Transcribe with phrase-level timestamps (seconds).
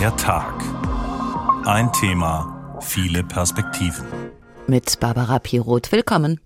[0.00, 0.54] Der Tag.
[1.66, 4.06] Ein Thema, viele Perspektiven.
[4.66, 5.92] Mit Barbara Piroth.
[5.92, 6.40] Willkommen.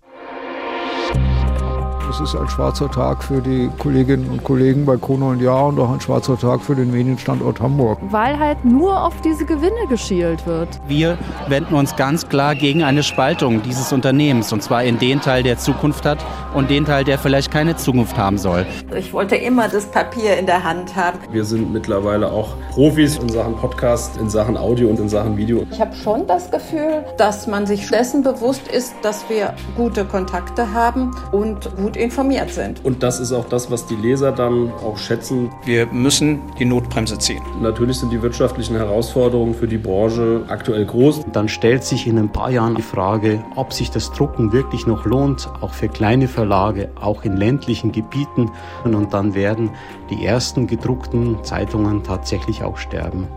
[2.10, 5.80] Es ist ein schwarzer Tag für die Kolleginnen und Kollegen bei Krone und Jahr und
[5.80, 7.98] auch ein schwarzer Tag für den Medienstandort Hamburg.
[8.10, 10.68] Weil halt nur auf diese Gewinne geschielt wird.
[10.86, 11.18] Wir
[11.48, 15.58] wenden uns ganz klar gegen eine Spaltung dieses Unternehmens und zwar in den Teil, der
[15.58, 16.18] Zukunft hat
[16.54, 18.66] und den Teil, der vielleicht keine Zukunft haben soll.
[18.96, 21.18] Ich wollte immer das Papier in der Hand haben.
[21.32, 25.66] Wir sind mittlerweile auch Profis in Sachen Podcast, in Sachen Audio und in Sachen Video.
[25.70, 30.72] Ich habe schon das Gefühl, dass man sich dessen bewusst ist, dass wir gute Kontakte
[30.72, 32.84] haben und gut informiert sind.
[32.84, 35.50] Und das ist auch das, was die Leser dann auch schätzen.
[35.64, 37.42] Wir müssen die Notbremse ziehen.
[37.60, 41.22] Natürlich sind die wirtschaftlichen Herausforderungen für die Branche aktuell groß.
[41.32, 45.04] Dann stellt sich in ein paar Jahren die Frage, ob sich das Drucken wirklich noch
[45.04, 48.50] lohnt, auch für kleine Verlage, auch in ländlichen Gebieten.
[48.84, 49.70] Und dann werden
[50.10, 53.28] die ersten gedruckten Zeitungen tatsächlich auch sterben.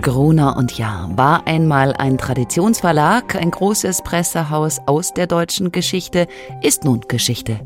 [0.00, 6.26] Gruner und Jahr war einmal ein Traditionsverlag, ein großes Pressehaus aus der deutschen Geschichte,
[6.62, 7.60] ist nun Geschichte.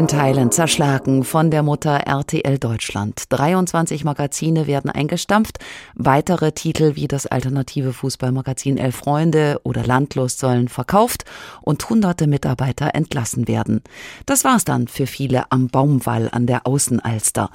[0.00, 3.24] In Teilen zerschlagen von der Mutter RTL Deutschland.
[3.28, 5.58] 23 Magazine werden eingestampft.
[5.94, 11.24] Weitere Titel wie das alternative Fußballmagazin Elf Freunde oder Landlos sollen verkauft
[11.60, 13.82] und hunderte Mitarbeiter entlassen werden.
[14.24, 17.50] Das war's dann für viele am Baumwall an der Außenalster.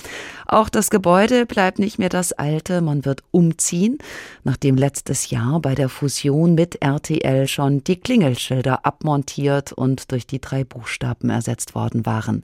[0.47, 2.81] Auch das Gebäude bleibt nicht mehr das alte.
[2.81, 3.97] Man wird umziehen,
[4.43, 10.39] nachdem letztes Jahr bei der Fusion mit RTL schon die Klingelschilder abmontiert und durch die
[10.39, 12.43] drei Buchstaben ersetzt worden waren.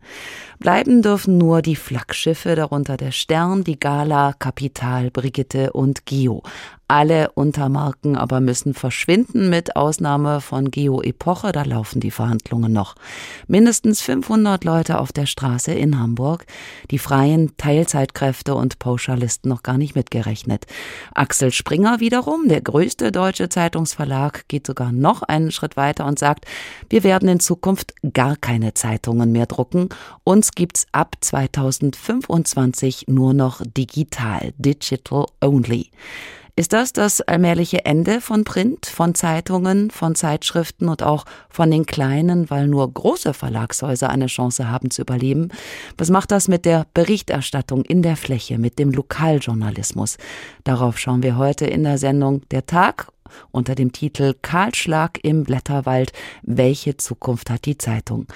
[0.59, 6.43] Bleiben dürfen nur die Flaggschiffe, darunter der Stern, die Gala, Kapital, Brigitte und Gio.
[6.91, 12.95] Alle Untermarken aber müssen verschwinden, mit Ausnahme von Geo Epoche, da laufen die Verhandlungen noch.
[13.47, 16.45] Mindestens 500 Leute auf der Straße in Hamburg,
[16.89, 20.65] die freien Teilzeitkräfte und Pauschalisten noch gar nicht mitgerechnet.
[21.13, 26.43] Axel Springer wiederum, der größte deutsche Zeitungsverlag, geht sogar noch einen Schritt weiter und sagt,
[26.89, 29.87] wir werden in Zukunft gar keine Zeitungen mehr drucken.
[30.25, 35.89] Uns gibt's ab 2025 nur noch digital, digital only.
[36.61, 41.87] Ist das das allmähliche Ende von Print, von Zeitungen, von Zeitschriften und auch von den
[41.87, 45.49] kleinen, weil nur große Verlagshäuser eine Chance haben zu überleben?
[45.97, 50.17] Was macht das mit der Berichterstattung in der Fläche, mit dem Lokaljournalismus?
[50.63, 53.07] Darauf schauen wir heute in der Sendung Der Tag
[53.51, 56.13] unter dem Titel Kahlschlag im Blätterwald.
[56.41, 58.27] Welche Zukunft hat die Zeitung?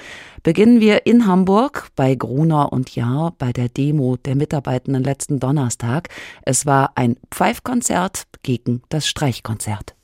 [0.43, 6.09] Beginnen wir in Hamburg bei Gruner und Jahr bei der Demo der Mitarbeitenden letzten Donnerstag.
[6.43, 9.95] Es war ein Pfeifkonzert gegen das Streichkonzert.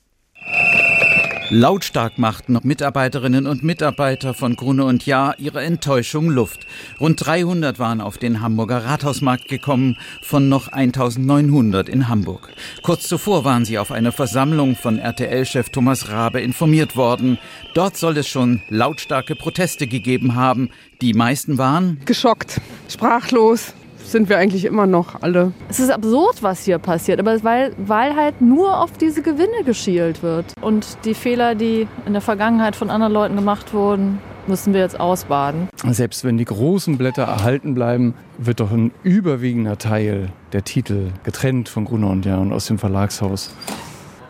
[1.54, 6.66] Lautstark machten Mitarbeiterinnen und Mitarbeiter von Grune und Jahr ihre Enttäuschung Luft.
[6.98, 12.48] Rund 300 waren auf den Hamburger Rathausmarkt gekommen, von noch 1900 in Hamburg.
[12.82, 17.36] Kurz zuvor waren sie auf einer Versammlung von RTL-Chef Thomas Rabe informiert worden.
[17.74, 20.70] Dort soll es schon lautstarke Proteste gegeben haben.
[21.02, 23.74] Die meisten waren geschockt, sprachlos,
[24.04, 25.52] sind wir eigentlich immer noch alle.
[25.68, 30.22] Es ist absurd, was hier passiert, aber weil, weil halt nur auf diese Gewinne geschielt
[30.22, 30.52] wird.
[30.60, 34.98] Und die Fehler, die in der Vergangenheit von anderen Leuten gemacht wurden, müssen wir jetzt
[34.98, 35.68] ausbaden.
[35.90, 41.68] Selbst wenn die großen Blätter erhalten bleiben, wird doch ein überwiegender Teil der Titel getrennt
[41.68, 43.50] von Gruner und Jahr und aus dem Verlagshaus.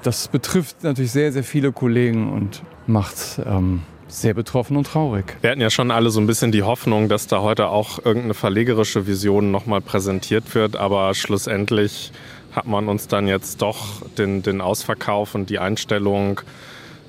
[0.03, 5.37] Das betrifft natürlich sehr, sehr viele Kollegen und macht ähm, sehr betroffen und traurig.
[5.41, 8.35] Wir hatten ja schon alle so ein bisschen die Hoffnung, dass da heute auch irgendeine
[8.35, 12.13] verlegerische Vision nochmal präsentiert wird, aber schlussendlich
[12.53, 16.41] hat man uns dann jetzt doch den, den Ausverkauf und die Einstellung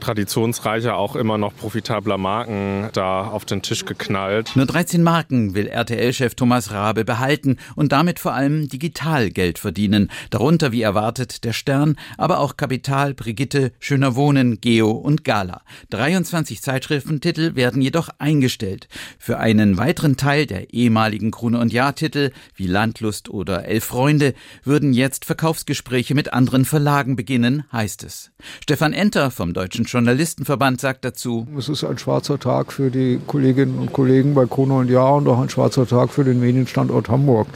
[0.04, 4.52] traditionsreicher, auch immer noch profitabler Marken da auf den Tisch geknallt.
[4.56, 10.12] Nur 13 Marken will RTL-Chef Thomas Rabe behalten und damit vor allem digital Geld verdienen.
[10.30, 15.62] Darunter, wie erwartet, der Stern, aber auch Kapital, Brigitte, Schöner Wohnen, Geo und Gala.
[15.92, 18.90] 23 Zeitschriftentitel werden jedoch eingestellt.
[19.18, 24.34] Für einen weiteren Teil der ehemaligen Krone und Jahr-Titel, wie Landlust oder Elf Freunde,
[24.66, 28.32] würden jetzt Verkaufsgespräche mit anderen Verlagen beginnen, heißt es.
[28.62, 31.46] Stefan Enter vom Deutschen Journalistenverband sagt dazu.
[31.56, 35.28] Es ist ein schwarzer Tag für die Kolleginnen und Kollegen bei Krone und Jahr und
[35.28, 37.48] auch ein schwarzer Tag für den Medienstandort Hamburg.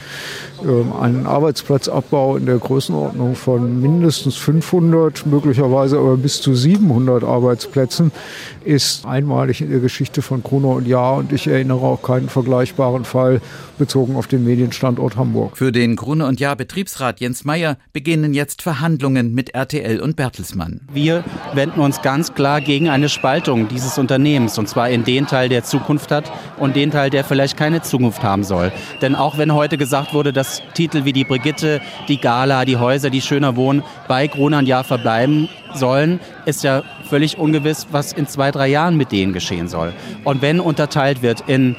[0.62, 8.12] Ähm, ein Arbeitsplatzabbau in der Größenordnung von mindestens 500, möglicherweise aber bis zu 700 Arbeitsplätzen
[8.64, 13.04] ist einmalig in der Geschichte von Krone und Jahr und ich erinnere auch keinen vergleichbaren
[13.04, 13.40] Fall
[13.78, 15.56] bezogen auf den Medienstandort Hamburg.
[15.56, 20.82] Für den Krone und Jahr Betriebsrat Jens Meyer beginnen jetzt Verhandlungen mit RTL und Bertelsmann.
[20.92, 21.24] Wir
[21.54, 24.58] wenden uns ganz ganz klar gegen eine Spaltung dieses Unternehmens.
[24.58, 28.22] Und zwar in den Teil, der Zukunft hat und den Teil, der vielleicht keine Zukunft
[28.22, 28.70] haben soll.
[29.00, 33.08] Denn auch wenn heute gesagt wurde, dass Titel wie die Brigitte, die Gala, die Häuser,
[33.08, 38.50] die schöner wohnen, bei Gruner Jahr verbleiben sollen, ist ja völlig ungewiss, was in zwei,
[38.50, 39.94] drei Jahren mit denen geschehen soll.
[40.24, 41.76] Und wenn unterteilt wird in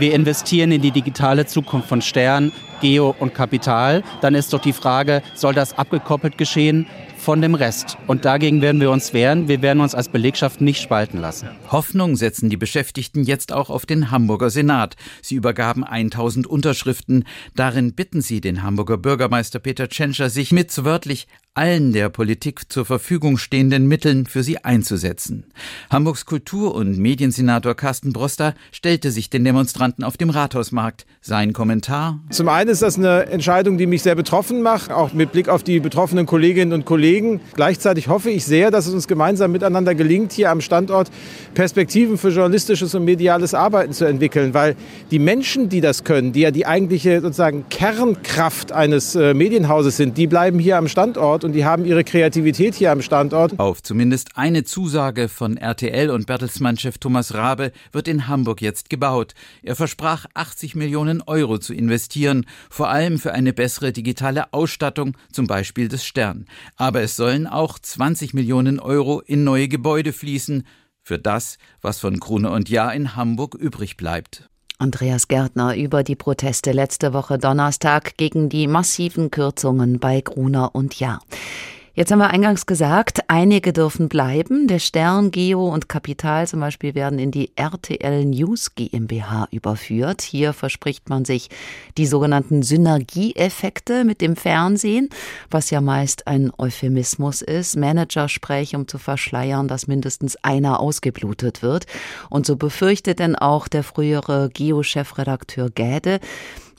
[0.00, 4.72] wir investieren in die digitale Zukunft von Stern, Geo und Kapital, dann ist doch die
[4.72, 6.86] Frage, soll das abgekoppelt geschehen
[7.18, 7.98] von dem Rest.
[8.06, 9.48] Und dagegen werden wir uns wehren.
[9.48, 11.48] Wir werden uns als Belegschaft nicht spalten lassen.
[11.70, 14.96] Hoffnung setzen die Beschäftigten jetzt auch auf den Hamburger Senat.
[15.20, 17.24] Sie übergaben 1000 Unterschriften.
[17.54, 21.26] Darin bitten sie den Hamburger Bürgermeister Peter Tschentscher, sich mit wörtlich
[21.58, 25.42] allen der Politik zur Verfügung stehenden Mitteln für sie einzusetzen.
[25.90, 31.04] Hamburgs Kultur- und Mediensenator Carsten Broster stellte sich den Demonstranten auf dem Rathausmarkt.
[31.20, 32.20] Sein Kommentar?
[32.30, 35.64] Zum einen ist das eine Entscheidung, die mich sehr betroffen macht, auch mit Blick auf
[35.64, 37.40] die betroffenen Kolleginnen und Kollegen.
[37.54, 41.10] Gleichzeitig hoffe ich sehr, dass es uns gemeinsam miteinander gelingt, hier am Standort
[41.54, 44.76] Perspektiven für journalistisches und mediales Arbeiten zu entwickeln, weil
[45.10, 50.16] die Menschen, die das können, die ja die eigentliche sozusagen Kernkraft eines äh, Medienhauses sind,
[50.16, 53.58] die bleiben hier am Standort und die haben ihre Kreativität hier am Standort.
[53.58, 59.32] Auf zumindest eine Zusage von RTL und Bertelsmann-Chef Thomas Rabe wird in Hamburg jetzt gebaut.
[59.62, 65.46] Er versprach 80 Millionen Euro zu investieren, vor allem für eine bessere digitale Ausstattung, zum
[65.46, 66.44] Beispiel des Stern.
[66.76, 70.64] Aber es sollen auch 20 Millionen Euro in neue Gebäude fließen,
[71.02, 74.50] für das, was von Krone und Jahr in Hamburg übrig bleibt.
[74.80, 81.00] Andreas Gärtner über die Proteste letzte Woche Donnerstag gegen die massiven Kürzungen bei Gruner und
[81.00, 81.20] Jahr.
[81.98, 84.68] Jetzt haben wir eingangs gesagt, einige dürfen bleiben.
[84.68, 90.22] Der Stern, Geo und Kapital zum Beispiel werden in die RTL News GmbH überführt.
[90.22, 91.50] Hier verspricht man sich
[91.96, 95.08] die sogenannten Synergieeffekte mit dem Fernsehen,
[95.50, 97.76] was ja meist ein Euphemismus ist.
[97.76, 101.86] Managersprech, um zu verschleiern, dass mindestens einer ausgeblutet wird.
[102.30, 106.20] Und so befürchtet denn auch der frühere Geo-Chefredakteur Gäde,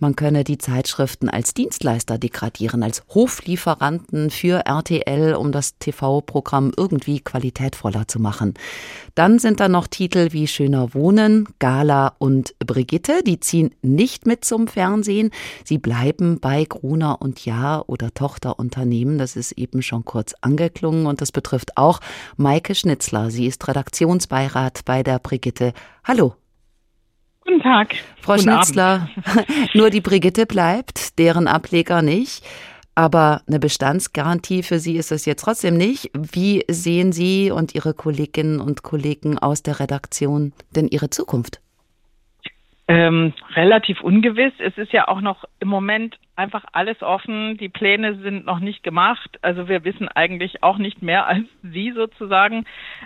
[0.02, 7.20] man könne die Zeitschriften als Dienstleister degradieren, als Hoflieferanten für RTL, um das TV-Programm irgendwie
[7.20, 8.54] qualitätvoller zu machen.
[9.16, 13.22] Dann sind da noch Titel wie Schöner Wohnen, Gala und Brigitte.
[13.24, 15.32] Die ziehen nicht mit zum Fernsehen.
[15.66, 19.18] Sie bleiben bei Gruner und Jahr oder Tochterunternehmen.
[19.18, 22.00] Das ist eben schon kurz angeklungen und das betrifft auch
[22.38, 23.32] Maike Schnitzler.
[23.32, 25.74] Sie ist Redaktionsbeirat bei der Brigitte.
[26.04, 26.39] Hallo.
[27.50, 27.96] Guten Tag.
[28.22, 29.10] Frau Guten Schnitzler,
[29.74, 32.46] nur die Brigitte bleibt, deren Ableger nicht.
[32.94, 36.12] Aber eine Bestandsgarantie für Sie ist es jetzt trotzdem nicht.
[36.14, 41.60] Wie sehen Sie und Ihre Kolleginnen und Kollegen aus der Redaktion denn Ihre Zukunft?
[42.92, 44.54] Ähm, relativ ungewiss.
[44.58, 47.56] Es ist ja auch noch im Moment einfach alles offen.
[47.58, 49.38] Die Pläne sind noch nicht gemacht.
[49.44, 52.66] Also wir wissen eigentlich auch nicht mehr als Sie sozusagen.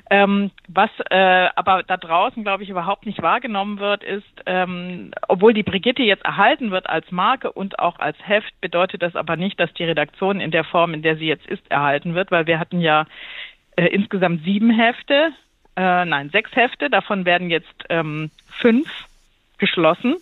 [0.10, 5.54] Ähm, was äh, aber da draußen, glaube ich, überhaupt nicht wahrgenommen wird, ist, ähm, obwohl
[5.54, 9.60] die Brigitte jetzt erhalten wird als Marke und auch als Heft, bedeutet das aber nicht,
[9.60, 12.58] dass die Redaktion in der Form, in der sie jetzt ist, erhalten wird, weil wir
[12.58, 13.06] hatten ja
[13.76, 15.34] äh, insgesamt sieben Hefte,
[15.76, 16.90] äh, nein, sechs Hefte.
[16.90, 18.88] Davon werden jetzt ähm, fünf
[19.64, 20.18] geschlossen.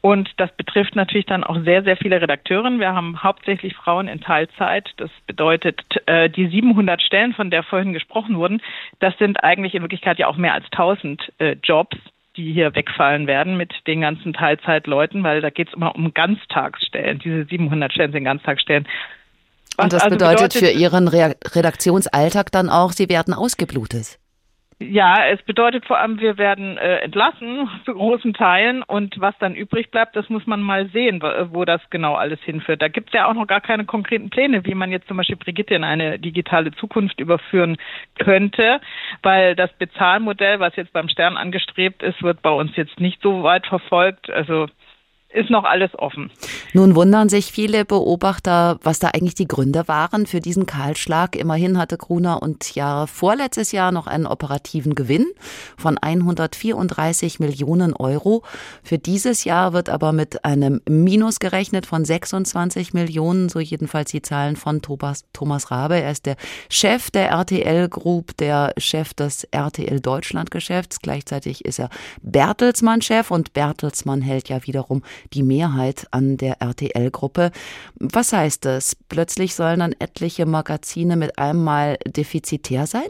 [0.00, 2.78] Und das betrifft natürlich dann auch sehr, sehr viele Redakteurinnen.
[2.78, 4.88] Wir haben hauptsächlich Frauen in Teilzeit.
[4.96, 8.62] Das bedeutet, äh, die 700 Stellen, von der vorhin gesprochen wurden,
[9.00, 11.96] das sind eigentlich in Wirklichkeit ja auch mehr als 1000 äh, Jobs,
[12.36, 17.18] die hier wegfallen werden mit den ganzen Teilzeitleuten, weil da geht es immer um Ganztagsstellen.
[17.18, 18.86] Diese 700 Stellen sind Ganztagsstellen.
[19.76, 24.20] Was Und das also bedeutet, bedeutet für Ihren Redaktionsalltag dann auch, Sie werden ausgeblutet.
[24.80, 29.56] Ja, es bedeutet vor allem, wir werden äh, entlassen zu großen Teilen und was dann
[29.56, 32.80] übrig bleibt, das muss man mal sehen, wo, wo das genau alles hinführt.
[32.80, 35.36] Da gibt es ja auch noch gar keine konkreten Pläne, wie man jetzt zum Beispiel
[35.36, 37.76] Brigitte in eine digitale Zukunft überführen
[38.20, 38.80] könnte,
[39.22, 43.42] weil das Bezahlmodell, was jetzt beim Stern angestrebt ist, wird bei uns jetzt nicht so
[43.42, 44.30] weit verfolgt.
[44.30, 44.68] Also
[45.38, 46.30] ist noch alles offen.
[46.72, 51.36] Nun wundern sich viele Beobachter, was da eigentlich die Gründe waren für diesen Kahlschlag.
[51.36, 55.26] Immerhin hatte Gruner und ja vorletztes Jahr noch einen operativen Gewinn
[55.76, 58.42] von 134 Millionen Euro.
[58.82, 64.22] Für dieses Jahr wird aber mit einem Minus gerechnet von 26 Millionen, so jedenfalls die
[64.22, 66.00] Zahlen von Thomas, Thomas Rabe.
[66.00, 66.36] Er ist der
[66.68, 71.00] Chef der RTL Group, der Chef des RTL Deutschland Geschäfts.
[71.00, 71.90] Gleichzeitig ist er
[72.22, 77.50] Bertelsmann Chef und Bertelsmann hält ja wiederum die Mehrheit an der RTL-Gruppe.
[77.98, 78.96] Was heißt das?
[79.08, 83.08] Plötzlich sollen dann etliche Magazine mit einmal defizitär sein?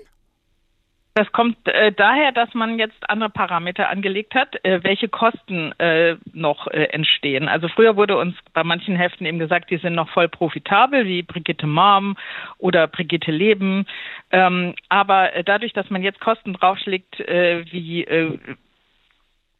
[1.19, 6.15] Das kommt äh, daher, dass man jetzt andere Parameter angelegt hat, äh, welche Kosten äh,
[6.33, 7.49] noch äh, entstehen.
[7.49, 11.25] Also früher wurde uns bei manchen Heften eben gesagt, die sind noch voll profitabel, wie
[11.25, 12.17] Brigitte Mom
[12.59, 13.87] oder Brigitte Leben.
[14.31, 18.05] Ähm, aber äh, dadurch, dass man jetzt Kosten draufschlägt, äh, wie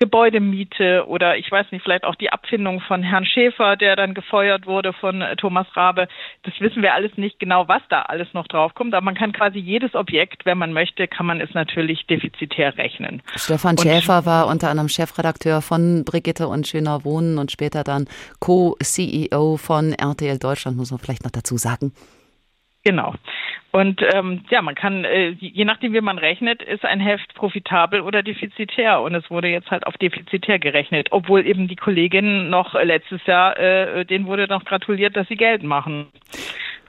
[0.01, 4.67] Gebäudemiete oder ich weiß nicht, vielleicht auch die Abfindung von Herrn Schäfer, der dann gefeuert
[4.67, 6.07] wurde von äh, Thomas Rabe.
[6.45, 9.59] Das wissen wir alles nicht genau, was da alles noch draufkommt, aber man kann quasi
[9.59, 13.23] jedes Objekt, wenn man möchte, kann man es natürlich defizitär rechnen.
[13.35, 18.07] Stefan und Schäfer war unter anderem Chefredakteur von Brigitte und Schöner Wohnen und später dann
[18.39, 21.93] Co-CEO von RTL Deutschland, muss man vielleicht noch dazu sagen.
[22.85, 23.15] Genau.
[23.71, 28.01] Und ähm, ja, man kann, äh, je nachdem, wie man rechnet, ist ein Heft profitabel
[28.01, 29.03] oder defizitär.
[29.03, 33.59] Und es wurde jetzt halt auf defizitär gerechnet, obwohl eben die Kolleginnen noch letztes Jahr,
[33.59, 36.07] äh, denen wurde noch gratuliert, dass sie Geld machen.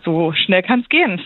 [0.03, 1.21] So schnell kann es gehen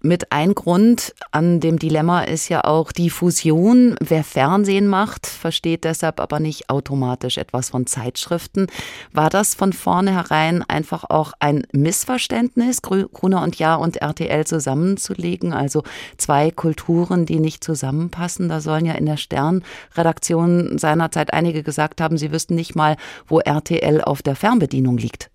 [0.00, 3.96] mit ein Grund an dem Dilemma ist ja auch die Fusion.
[4.00, 8.68] Wer Fernsehen macht, versteht deshalb aber nicht automatisch etwas von Zeitschriften.
[9.12, 15.52] War das von vornherein einfach auch ein Missverständnis, Gruner und Jahr und RTL zusammenzulegen?
[15.52, 15.82] Also
[16.16, 18.48] zwei Kulturen, die nicht zusammenpassen.
[18.48, 23.40] Da sollen ja in der Stern-Redaktion seinerzeit einige gesagt haben, sie wüssten nicht mal, wo
[23.40, 25.28] RTL auf der Fernbedienung liegt.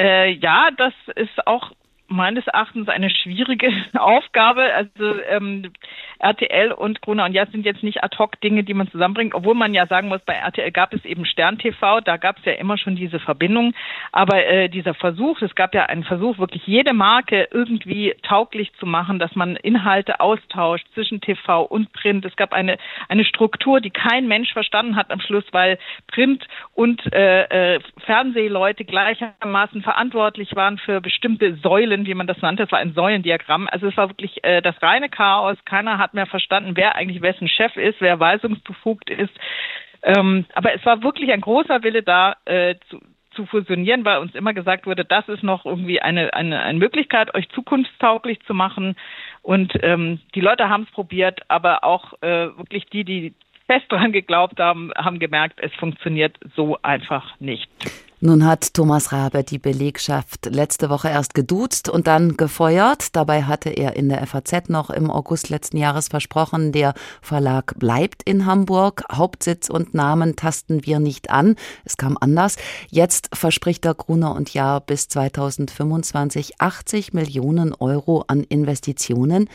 [0.00, 1.70] Äh, ja, das ist auch
[2.12, 4.62] meines Erachtens eine schwierige Aufgabe.
[4.74, 5.72] Also ähm,
[6.18, 9.54] RTL und Gruner und Ja sind jetzt nicht ad hoc Dinge, die man zusammenbringt, obwohl
[9.54, 12.52] man ja sagen muss, bei RTL gab es eben Stern TV, da gab es ja
[12.52, 13.74] immer schon diese Verbindung.
[14.12, 18.86] Aber äh, dieser Versuch, es gab ja einen Versuch, wirklich jede Marke irgendwie tauglich zu
[18.86, 22.24] machen, dass man Inhalte austauscht zwischen TV und Print.
[22.24, 22.78] Es gab eine,
[23.08, 28.84] eine Struktur, die kein Mensch verstanden hat am Schluss, weil Print und äh, äh, Fernsehleute
[28.84, 32.64] gleichermaßen verantwortlich waren für bestimmte Säulen wie man das nannte.
[32.64, 33.68] Es war ein Säulendiagramm.
[33.70, 35.56] Also es war wirklich äh, das reine Chaos.
[35.64, 39.32] Keiner hat mehr verstanden, wer eigentlich wessen Chef ist, wer weisungsbefugt ist.
[40.02, 43.00] Ähm, aber es war wirklich ein großer Wille da, äh, zu,
[43.34, 47.34] zu fusionieren, weil uns immer gesagt wurde, das ist noch irgendwie eine, eine, eine Möglichkeit,
[47.34, 48.96] euch zukunftstauglich zu machen.
[49.42, 53.34] Und ähm, die Leute haben es probiert, aber auch äh, wirklich die, die
[53.66, 57.70] fest dran geglaubt haben, haben gemerkt, es funktioniert so einfach nicht.
[58.24, 63.16] Nun hat Thomas Rabe die Belegschaft letzte Woche erst geduzt und dann gefeuert.
[63.16, 68.22] Dabei hatte er in der FAZ noch im August letzten Jahres versprochen, der Verlag bleibt
[68.22, 69.02] in Hamburg.
[69.10, 71.56] Hauptsitz und Namen tasten wir nicht an.
[71.84, 72.58] Es kam anders.
[72.90, 79.48] Jetzt verspricht der Gruner und Jahr bis 2025 80 Millionen Euro an Investitionen.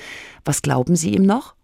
[0.43, 1.56] Was glauben Sie ihm noch?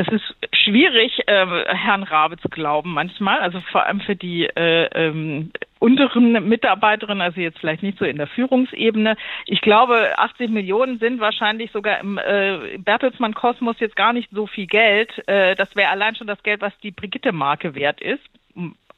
[0.00, 4.84] Es ist schwierig, äh, Herrn Rabe zu glauben manchmal, also vor allem für die äh,
[4.94, 5.50] ähm,
[5.80, 9.16] unteren Mitarbeiterinnen, also jetzt vielleicht nicht so in der Führungsebene.
[9.46, 14.68] Ich glaube, 80 Millionen sind wahrscheinlich sogar im äh, Bertelsmann-Kosmos jetzt gar nicht so viel
[14.68, 15.10] Geld.
[15.26, 18.22] Äh, das wäre allein schon das Geld, was die Brigitte-Marke wert ist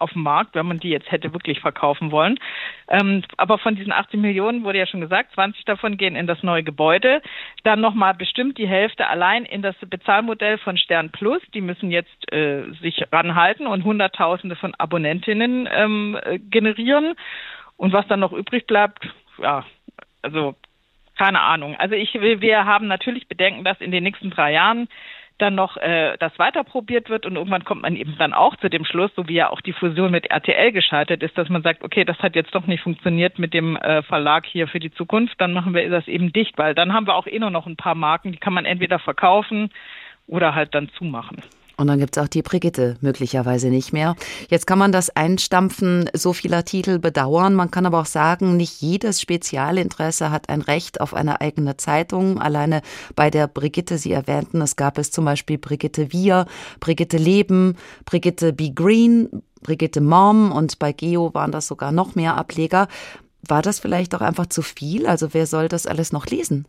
[0.01, 2.39] auf dem Markt, wenn man die jetzt hätte wirklich verkaufen wollen.
[2.89, 6.43] Ähm, aber von diesen 80 Millionen wurde ja schon gesagt, 20 davon gehen in das
[6.43, 7.23] neue Gebäude.
[7.65, 11.43] Dann nochmal bestimmt die Hälfte allein in das Bezahlmodell von Stern Plus.
[11.55, 17.15] Die müssen jetzt äh, sich ranhalten und Hunderttausende von Abonnentinnen ähm, äh, generieren.
[17.77, 19.65] Und was dann noch übrig bleibt, ja,
[20.23, 20.55] also
[21.17, 21.77] keine Ahnung.
[21.77, 24.89] Also ich, wir haben natürlich Bedenken, dass in den nächsten drei Jahren
[25.41, 28.69] dann noch äh, das weiter probiert wird und irgendwann kommt man eben dann auch zu
[28.69, 31.83] dem Schluss, so wie ja auch die Fusion mit RTL gescheitert ist, dass man sagt,
[31.83, 35.41] okay, das hat jetzt doch nicht funktioniert mit dem äh, Verlag hier für die Zukunft,
[35.41, 37.77] dann machen wir das eben dicht, weil dann haben wir auch eh nur noch ein
[37.77, 39.71] paar Marken, die kann man entweder verkaufen
[40.27, 41.39] oder halt dann zumachen.
[41.81, 44.15] Und dann gibt es auch die Brigitte möglicherweise nicht mehr.
[44.51, 47.55] Jetzt kann man das Einstampfen so vieler Titel bedauern.
[47.55, 52.39] Man kann aber auch sagen, nicht jedes Spezialinteresse hat ein Recht auf eine eigene Zeitung.
[52.39, 52.83] Alleine
[53.17, 56.45] bei der Brigitte, Sie erwähnten, es gab es zum Beispiel Brigitte Wir,
[56.81, 62.37] Brigitte Leben, Brigitte Be Green, Brigitte Mom und bei Geo waren das sogar noch mehr
[62.37, 62.89] Ableger.
[63.49, 65.07] War das vielleicht auch einfach zu viel?
[65.07, 66.67] Also wer soll das alles noch lesen?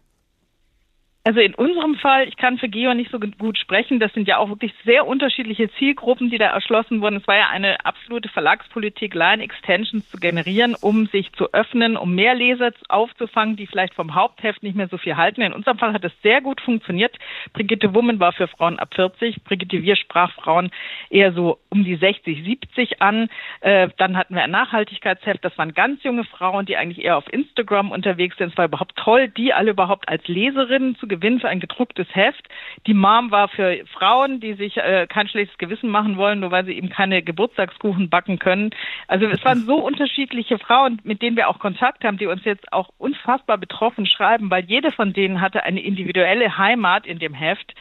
[1.24, 4.38] Also in unserem Fall, ich kann für Geo nicht so gut sprechen, das sind ja
[4.40, 7.18] auch wirklich sehr unterschiedliche Zielgruppen, die da erschlossen wurden.
[7.18, 12.34] Es war ja eine absolute Verlagspolitik, Line-Extensions zu generieren, um sich zu öffnen, um mehr
[12.34, 15.44] Leser aufzufangen, die vielleicht vom Hauptheft nicht mehr so viel halten.
[15.44, 17.16] In unserem Fall hat es sehr gut funktioniert.
[17.54, 20.72] Brigitte Woman war für Frauen ab 40, Brigitte Wir sprach Frauen
[21.12, 23.30] eher so um die 60, 70 an.
[23.60, 27.32] Äh, dann hatten wir ein Nachhaltigkeitsheft, das waren ganz junge Frauen, die eigentlich eher auf
[27.32, 28.54] Instagram unterwegs sind.
[28.54, 32.48] Es war überhaupt toll, die alle überhaupt als Leserinnen zu gewinnen für ein gedrucktes Heft.
[32.88, 36.66] Die Mom war für Frauen, die sich äh, kein schlechtes Gewissen machen wollen, nur weil
[36.66, 38.72] sie eben keine Geburtstagskuchen backen können.
[39.08, 42.72] Also es waren so unterschiedliche Frauen, mit denen wir auch Kontakt haben, die uns jetzt
[42.72, 47.76] auch unfassbar betroffen schreiben, weil jede von denen hatte eine individuelle Heimat in dem Heft.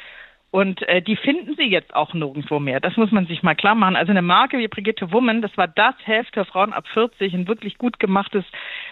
[0.53, 2.81] Und äh, die finden sie jetzt auch nirgendwo mehr.
[2.81, 3.95] Das muss man sich mal klar machen.
[3.95, 7.47] Also eine Marke wie Brigitte Woman, das war das Heft für Frauen ab 40, ein
[7.47, 8.45] wirklich gut gemachtes,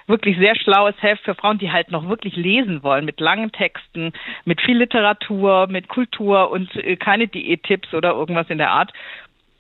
[0.07, 4.13] wirklich sehr schlaues Heft für Frauen, die halt noch wirklich lesen wollen, mit langen Texten,
[4.45, 8.93] mit viel Literatur, mit Kultur und äh, keine Diättipps oder irgendwas in der Art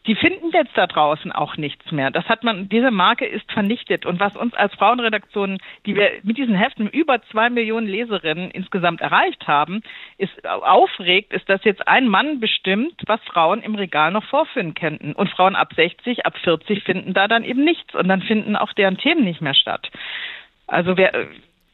[0.06, 2.10] die finden jetzt da draußen auch nichts mehr.
[2.10, 4.06] Das hat man, diese Marke ist vernichtet.
[4.06, 9.00] Und was uns als Frauenredaktion, die wir mit diesen Heften über zwei Millionen Leserinnen insgesamt
[9.00, 9.82] erreicht haben,
[10.16, 15.12] ist aufregt, ist, dass jetzt ein Mann bestimmt, was Frauen im Regal noch vorführen könnten.
[15.12, 17.94] Und Frauen ab 60, ab 40 finden da dann eben nichts.
[17.94, 19.90] Und dann finden auch deren Themen nicht mehr statt.
[20.66, 21.12] Also wer,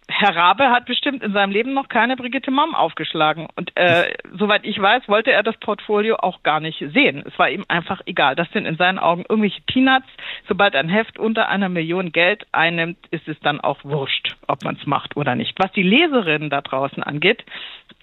[0.09, 3.49] Herr Rabe hat bestimmt in seinem Leben noch keine Brigitte Mamm aufgeschlagen.
[3.57, 7.25] Und äh, soweit ich weiß, wollte er das Portfolio auch gar nicht sehen.
[7.27, 8.37] Es war ihm einfach egal.
[8.37, 10.09] Das sind in seinen Augen irgendwelche Peanuts.
[10.47, 14.77] Sobald ein Heft unter einer Million Geld einnimmt, ist es dann auch wurscht, ob man
[14.77, 15.59] es macht oder nicht.
[15.59, 17.45] Was die Leserinnen da draußen angeht,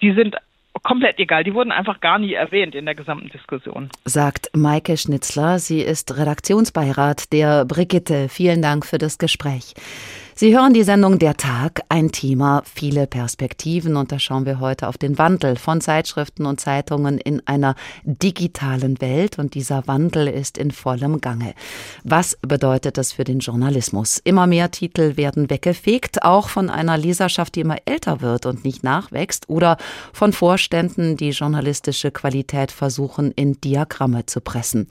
[0.00, 0.36] die sind
[0.82, 1.44] komplett egal.
[1.44, 3.90] Die wurden einfach gar nie erwähnt in der gesamten Diskussion.
[4.04, 5.58] Sagt Maike Schnitzler.
[5.58, 8.28] Sie ist Redaktionsbeirat der Brigitte.
[8.28, 9.74] Vielen Dank für das Gespräch.
[10.42, 14.88] Sie hören die Sendung Der Tag, ein Thema, viele Perspektiven und da schauen wir heute
[14.88, 20.58] auf den Wandel von Zeitschriften und Zeitungen in einer digitalen Welt und dieser Wandel ist
[20.58, 21.54] in vollem Gange.
[22.02, 24.18] Was bedeutet das für den Journalismus?
[24.18, 28.82] Immer mehr Titel werden weggefegt, auch von einer Leserschaft, die immer älter wird und nicht
[28.82, 29.76] nachwächst oder
[30.12, 34.88] von Vorständen, die journalistische Qualität versuchen in Diagramme zu pressen.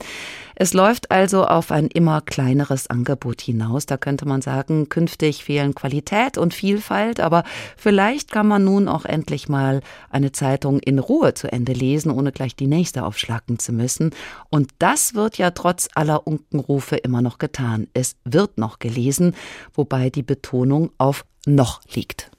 [0.54, 3.84] Es läuft also auf ein immer kleineres Angebot hinaus.
[3.84, 7.44] Da könnte man sagen, künftig fehlen Qualität und Vielfalt, aber
[7.76, 9.80] vielleicht kann man nun auch endlich mal
[10.10, 14.10] eine Zeitung in Ruhe zu Ende lesen, ohne gleich die nächste aufschlagen zu müssen.
[14.50, 17.88] Und das wird ja trotz aller Unkenrufe immer noch getan.
[17.94, 19.34] Es wird noch gelesen,
[19.74, 22.30] wobei die Betonung auf noch liegt.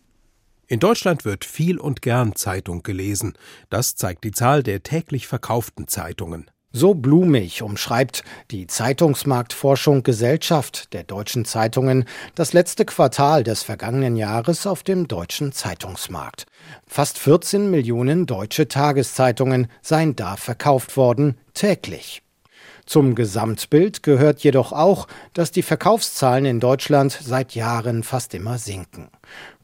[0.67, 3.33] In Deutschland wird viel und gern Zeitung gelesen.
[3.69, 6.49] Das zeigt die Zahl der täglich verkauften Zeitungen.
[6.75, 14.65] So blumig umschreibt die Zeitungsmarktforschung Gesellschaft der deutschen Zeitungen das letzte Quartal des vergangenen Jahres
[14.65, 16.47] auf dem deutschen Zeitungsmarkt.
[16.87, 22.23] Fast 14 Millionen deutsche Tageszeitungen seien da verkauft worden, täglich.
[22.85, 29.09] Zum Gesamtbild gehört jedoch auch, dass die Verkaufszahlen in Deutschland seit Jahren fast immer sinken.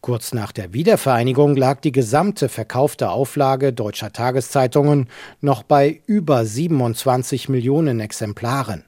[0.01, 5.09] Kurz nach der Wiedervereinigung lag die gesamte verkaufte Auflage deutscher Tageszeitungen
[5.41, 8.85] noch bei über 27 Millionen Exemplaren.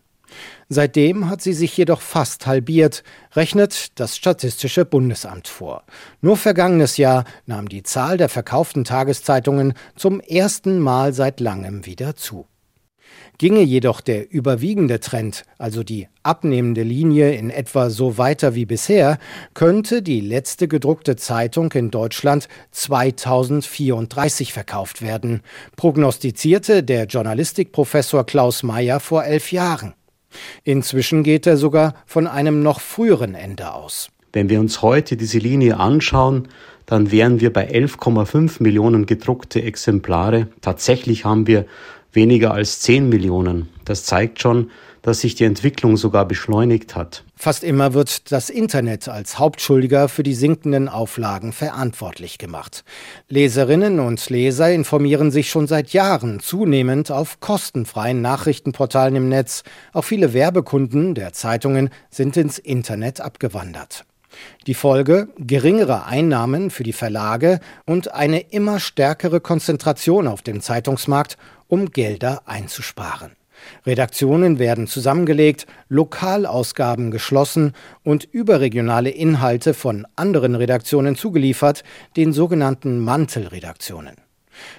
[0.69, 5.84] Seitdem hat sie sich jedoch fast halbiert, rechnet das Statistische Bundesamt vor.
[6.21, 12.15] Nur vergangenes Jahr nahm die Zahl der verkauften Tageszeitungen zum ersten Mal seit langem wieder
[12.15, 12.47] zu.
[13.41, 19.17] Ginge jedoch der überwiegende Trend, also die abnehmende Linie, in etwa so weiter wie bisher,
[19.56, 25.41] könnte die letzte gedruckte Zeitung in Deutschland 2034 verkauft werden,
[25.75, 29.95] prognostizierte der Journalistikprofessor Klaus Mayer vor elf Jahren.
[30.63, 34.12] Inzwischen geht er sogar von einem noch früheren Ende aus.
[34.34, 36.47] Wenn wir uns heute diese Linie anschauen,
[36.86, 40.47] dann wären wir bei 11,5 Millionen gedruckte Exemplare.
[40.62, 41.65] Tatsächlich haben wir
[42.13, 43.69] weniger als 10 Millionen.
[43.86, 44.71] Das zeigt schon,
[45.02, 47.24] dass sich die Entwicklung sogar beschleunigt hat.
[47.36, 52.84] Fast immer wird das Internet als Hauptschuldiger für die sinkenden Auflagen verantwortlich gemacht.
[53.30, 59.63] Leserinnen und Leser informieren sich schon seit Jahren zunehmend auf kostenfreien Nachrichtenportalen im Netz.
[59.91, 64.06] Auch viele Werbekunden der Zeitungen sind ins Internet abgewandert.
[64.67, 71.38] Die Folge geringere Einnahmen für die Verlage und eine immer stärkere Konzentration auf dem Zeitungsmarkt
[71.71, 73.31] um Gelder einzusparen.
[73.86, 81.84] Redaktionen werden zusammengelegt, Lokalausgaben geschlossen und überregionale Inhalte von anderen Redaktionen zugeliefert,
[82.17, 84.15] den sogenannten Mantelredaktionen.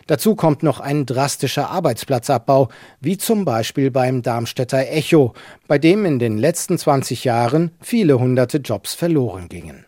[0.07, 2.69] Dazu kommt noch ein drastischer Arbeitsplatzabbau,
[3.01, 5.33] wie zum Beispiel beim Darmstädter Echo,
[5.67, 9.82] bei dem in den letzten 20 Jahren viele hunderte Jobs verloren gingen.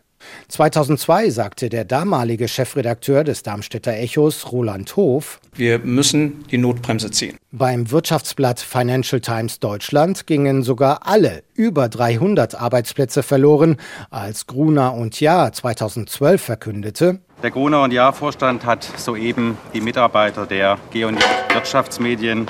[0.49, 7.37] 2002 sagte der damalige Chefredakteur des Darmstädter Echos, Roland Hof, wir müssen die Notbremse ziehen.
[7.51, 13.77] Beim Wirtschaftsblatt Financial Times Deutschland gingen sogar alle über 300 Arbeitsplätze verloren,
[14.09, 20.45] als Gruner und Jahr 2012 verkündete, der Gruner und Jahr Vorstand hat soeben die Mitarbeiter
[20.45, 21.19] der G und
[21.53, 22.47] Wirtschaftsmedien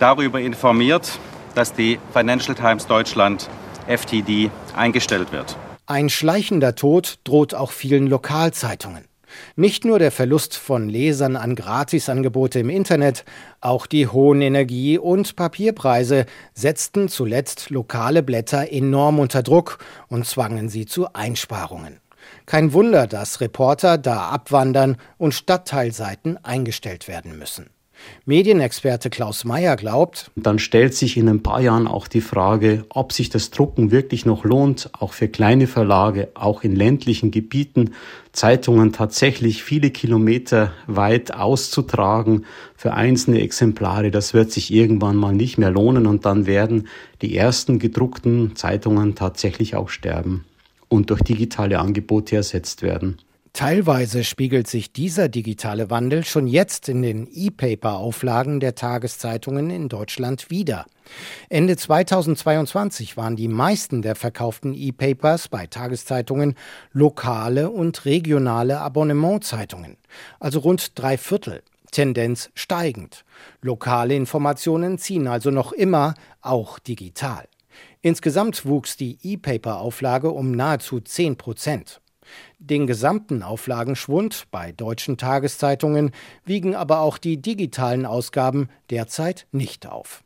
[0.00, 1.18] darüber informiert,
[1.54, 3.48] dass die Financial Times Deutschland
[3.86, 5.56] FTD eingestellt wird.
[5.86, 9.04] Ein schleichender Tod droht auch vielen Lokalzeitungen.
[9.54, 13.26] Nicht nur der Verlust von Lesern an Gratisangebote im Internet,
[13.60, 19.76] auch die hohen Energie- und Papierpreise setzten zuletzt lokale Blätter enorm unter Druck
[20.08, 22.00] und zwangen sie zu Einsparungen.
[22.46, 27.73] Kein Wunder, dass Reporter da abwandern und Stadtteilseiten eingestellt werden müssen.
[28.26, 33.12] Medienexperte Klaus Mayer glaubt, dann stellt sich in ein paar Jahren auch die Frage, ob
[33.12, 37.90] sich das Drucken wirklich noch lohnt, auch für kleine Verlage, auch in ländlichen Gebieten,
[38.32, 44.10] Zeitungen tatsächlich viele Kilometer weit auszutragen für einzelne Exemplare.
[44.10, 46.88] Das wird sich irgendwann mal nicht mehr lohnen und dann werden
[47.22, 50.44] die ersten gedruckten Zeitungen tatsächlich auch sterben
[50.88, 53.18] und durch digitale Angebote ersetzt werden.
[53.54, 60.50] Teilweise spiegelt sich dieser digitale Wandel schon jetzt in den E-Paper-Auflagen der Tageszeitungen in Deutschland
[60.50, 60.86] wieder.
[61.50, 66.56] Ende 2022 waren die meisten der verkauften E-Papers bei Tageszeitungen
[66.92, 69.98] lokale und regionale Abonnementzeitungen,
[70.40, 71.62] also rund drei Viertel.
[71.92, 73.24] Tendenz steigend.
[73.62, 77.46] Lokale Informationen ziehen also noch immer, auch digital.
[78.02, 82.00] Insgesamt wuchs die E-Paper-Auflage um nahezu 10 Prozent.
[82.58, 86.12] Den gesamten Auflagenschwund bei deutschen Tageszeitungen
[86.44, 90.24] wiegen aber auch die digitalen Ausgaben derzeit nicht auf.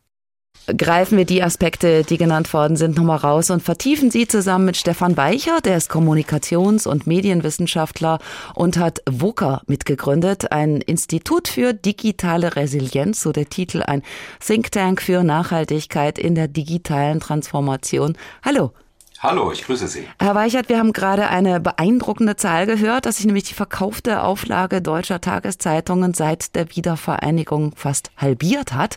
[0.76, 4.76] Greifen wir die Aspekte, die genannt worden sind, nochmal raus und vertiefen sie zusammen mit
[4.76, 8.18] Stefan Weicher, der ist Kommunikations- und Medienwissenschaftler
[8.54, 14.02] und hat WUKA mitgegründet, ein Institut für digitale Resilienz, so der Titel, ein
[14.44, 18.18] Think Tank für Nachhaltigkeit in der digitalen Transformation.
[18.44, 18.72] Hallo.
[19.20, 20.06] Hallo, ich grüße Sie.
[20.20, 24.80] Herr Weichert, wir haben gerade eine beeindruckende Zahl gehört, dass sich nämlich die verkaufte Auflage
[24.80, 28.96] deutscher Tageszeitungen seit der Wiedervereinigung fast halbiert hat.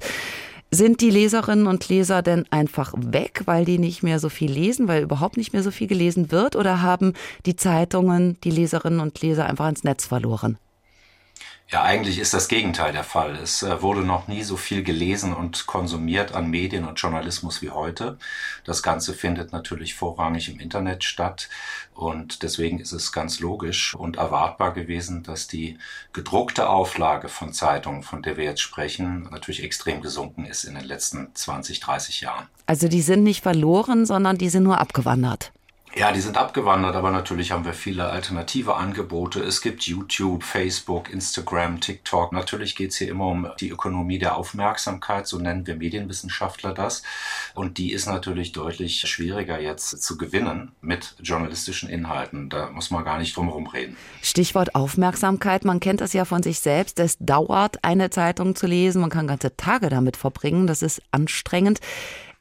[0.69, 4.87] Sind die Leserinnen und Leser denn einfach weg, weil die nicht mehr so viel lesen,
[4.87, 6.55] weil überhaupt nicht mehr so viel gelesen wird?
[6.55, 7.13] Oder haben
[7.47, 10.59] die Zeitungen die Leserinnen und Leser einfach ins Netz verloren?
[11.71, 13.37] Ja, eigentlich ist das Gegenteil der Fall.
[13.37, 17.69] Es äh, wurde noch nie so viel gelesen und konsumiert an Medien und Journalismus wie
[17.69, 18.17] heute.
[18.65, 21.47] Das Ganze findet natürlich vorrangig im Internet statt
[21.93, 25.77] und deswegen ist es ganz logisch und erwartbar gewesen, dass die
[26.11, 30.83] gedruckte Auflage von Zeitungen, von der wir jetzt sprechen, natürlich extrem gesunken ist in den
[30.83, 32.47] letzten 20, 30 Jahren.
[32.65, 35.53] Also die sind nicht verloren, sondern die sind nur abgewandert.
[35.93, 39.41] Ja, die sind abgewandert, aber natürlich haben wir viele alternative Angebote.
[39.41, 42.31] Es gibt YouTube, Facebook, Instagram, TikTok.
[42.31, 47.03] Natürlich geht es hier immer um die Ökonomie der Aufmerksamkeit, so nennen wir Medienwissenschaftler das.
[47.55, 52.49] Und die ist natürlich deutlich schwieriger jetzt zu gewinnen mit journalistischen Inhalten.
[52.49, 53.97] Da muss man gar nicht drum herum reden.
[54.21, 55.65] Stichwort Aufmerksamkeit.
[55.65, 56.99] Man kennt das ja von sich selbst.
[56.99, 59.01] Es dauert, eine Zeitung zu lesen.
[59.01, 60.67] Man kann ganze Tage damit verbringen.
[60.67, 61.81] Das ist anstrengend.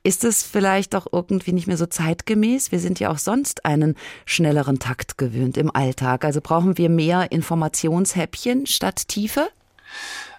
[0.02, 2.72] Ist es vielleicht auch irgendwie nicht mehr so zeitgemäß?
[2.72, 6.24] Wir sind ja auch sonst einen schnelleren Takt gewöhnt im Alltag.
[6.24, 9.50] Also brauchen wir mehr Informationshäppchen statt Tiefe?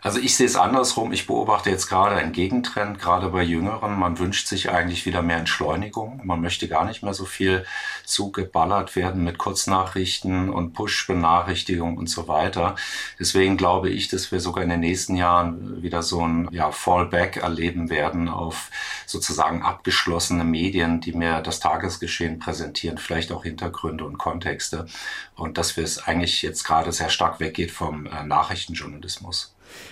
[0.04, 1.14] Also ich sehe es andersrum.
[1.14, 4.00] Ich beobachte jetzt gerade einen Gegentrend, gerade bei Jüngeren.
[4.00, 6.22] Man wünscht sich eigentlich wieder mehr Entschleunigung.
[6.24, 7.66] Man möchte gar nicht mehr so viel
[8.04, 12.76] zugeballert werden mit Kurznachrichten und Push-Benachrichtigungen und so weiter.
[13.20, 17.38] Deswegen glaube ich, dass wir sogar in den nächsten Jahren wieder so ein ja, Fallback
[17.38, 18.72] erleben werden auf
[19.06, 24.88] sozusagen abgeschlossene Medien, die mir das Tagesgeschehen präsentieren, vielleicht auch Hintergründe und Kontexte.
[25.36, 29.41] Und dass wir es eigentlich jetzt gerade sehr stark weggeht vom äh, Nachrichtenjournalismus.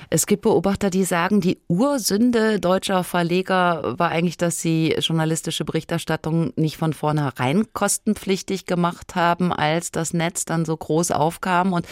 [0.09, 6.53] Es gibt Beobachter, die sagen, die Ursünde deutscher Verleger war eigentlich, dass sie journalistische Berichterstattung
[6.55, 11.73] nicht von vornherein kostenpflichtig gemacht haben, als das Netz dann so groß aufkam.
[11.73, 11.87] Und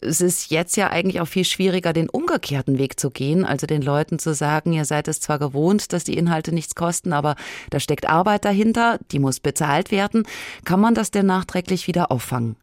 [0.00, 3.82] es ist jetzt ja eigentlich auch viel schwieriger, den umgekehrten Weg zu gehen, also den
[3.82, 7.36] Leuten zu sagen, ihr seid es zwar gewohnt, dass die Inhalte nichts kosten, aber
[7.70, 10.24] da steckt Arbeit dahinter, die muss bezahlt werden.
[10.64, 12.56] Kann man das denn nachträglich wieder auffangen?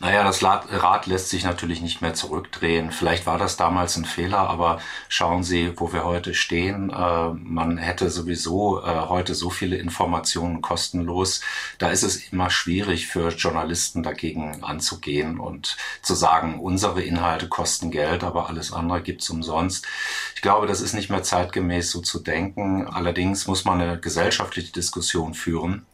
[0.00, 2.90] Naja, das Rad lässt sich natürlich nicht mehr zurückdrehen.
[2.92, 6.90] Vielleicht war das damals ein Fehler, aber schauen Sie, wo wir heute stehen.
[6.90, 11.40] Äh, man hätte sowieso äh, heute so viele Informationen kostenlos.
[11.78, 17.90] Da ist es immer schwierig für Journalisten dagegen anzugehen und zu sagen, unsere Inhalte kosten
[17.90, 19.86] Geld, aber alles andere gibt's umsonst.
[20.34, 22.86] Ich glaube, das ist nicht mehr zeitgemäß so zu denken.
[22.86, 25.86] Allerdings muss man eine gesellschaftliche Diskussion führen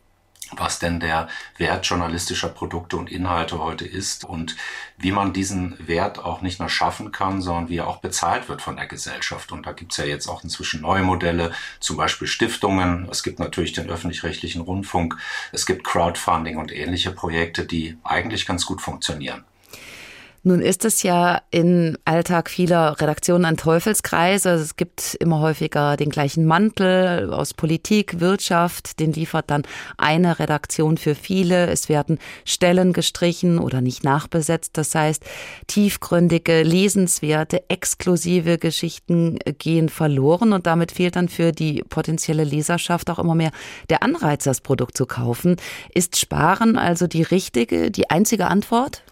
[0.56, 4.56] was denn der Wert journalistischer Produkte und Inhalte heute ist und
[4.96, 8.62] wie man diesen Wert auch nicht nur schaffen kann, sondern wie er auch bezahlt wird
[8.62, 9.52] von der Gesellschaft.
[9.52, 13.08] Und da gibt's ja jetzt auch inzwischen neue Modelle, zum Beispiel Stiftungen.
[13.10, 15.16] Es gibt natürlich den öffentlich-rechtlichen Rundfunk.
[15.52, 19.44] Es gibt Crowdfunding und ähnliche Projekte, die eigentlich ganz gut funktionieren.
[20.44, 24.44] Nun ist es ja im Alltag vieler Redaktionen ein Teufelskreis.
[24.44, 28.98] Also es gibt immer häufiger den gleichen Mantel aus Politik, Wirtschaft.
[28.98, 29.62] Den liefert dann
[29.98, 31.68] eine Redaktion für viele.
[31.68, 34.76] Es werden Stellen gestrichen oder nicht nachbesetzt.
[34.76, 35.22] Das heißt,
[35.68, 43.20] tiefgründige, lesenswerte, exklusive Geschichten gehen verloren und damit fehlt dann für die potenzielle Leserschaft auch
[43.20, 43.52] immer mehr
[43.90, 45.54] der Anreiz, das Produkt zu kaufen.
[45.94, 49.04] Ist Sparen also die richtige, die einzige Antwort?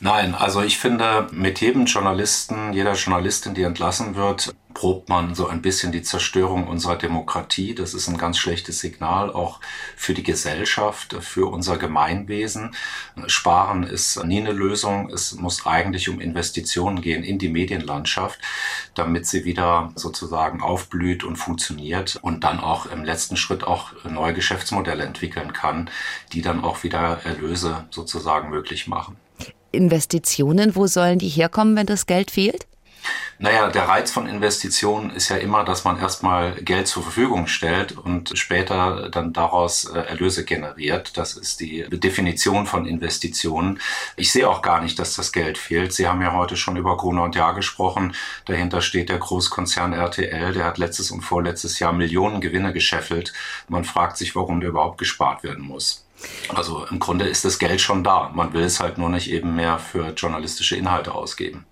[0.00, 5.48] Nein, also ich finde, mit jedem Journalisten, jeder Journalistin, die entlassen wird, probt man so
[5.48, 7.74] ein bisschen die Zerstörung unserer Demokratie.
[7.74, 9.58] Das ist ein ganz schlechtes Signal auch
[9.96, 12.74] für die Gesellschaft, für unser Gemeinwesen.
[13.26, 15.08] Sparen ist nie eine Lösung.
[15.08, 18.38] Es muss eigentlich um Investitionen gehen in die Medienlandschaft,
[18.94, 24.34] damit sie wieder sozusagen aufblüht und funktioniert und dann auch im letzten Schritt auch neue
[24.34, 25.88] Geschäftsmodelle entwickeln kann,
[26.34, 29.16] die dann auch wieder Erlöse sozusagen möglich machen.
[29.72, 32.66] Investitionen, wo sollen die herkommen, wenn das Geld fehlt?
[33.38, 37.92] Naja, der Reiz von Investitionen ist ja immer, dass man erstmal Geld zur Verfügung stellt
[37.92, 41.18] und später dann daraus äh, Erlöse generiert.
[41.18, 43.78] Das ist die Definition von Investitionen.
[44.16, 45.92] Ich sehe auch gar nicht, dass das Geld fehlt.
[45.92, 48.14] Sie haben ja heute schon über Gruner und Jahr gesprochen.
[48.46, 50.54] Dahinter steht der Großkonzern RTL.
[50.54, 53.34] Der hat letztes und vorletztes Jahr Millionen Gewinne gescheffelt.
[53.68, 56.05] Man fragt sich, warum der überhaupt gespart werden muss.
[56.48, 58.30] Also im Grunde ist das Geld schon da.
[58.34, 61.66] Man will es halt nur nicht eben mehr für journalistische Inhalte ausgeben.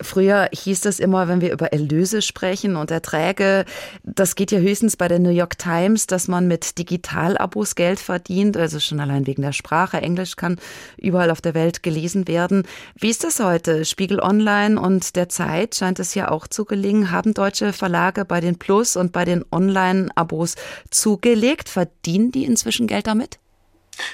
[0.00, 3.64] Früher hieß es immer, wenn wir über Erlöse sprechen und Erträge,
[4.02, 8.56] das geht ja höchstens bei der New York Times, dass man mit Digitalabos Geld verdient,
[8.56, 9.98] also schon allein wegen der Sprache.
[9.98, 10.60] Englisch kann
[10.98, 12.66] überall auf der Welt gelesen werden.
[12.96, 13.84] Wie ist das heute?
[13.84, 17.10] Spiegel Online und der Zeit scheint es ja auch zu gelingen.
[17.10, 20.56] Haben deutsche Verlage bei den Plus und bei den Online-Abos
[20.90, 21.68] zugelegt?
[21.68, 23.38] Verdienen die inzwischen Geld damit?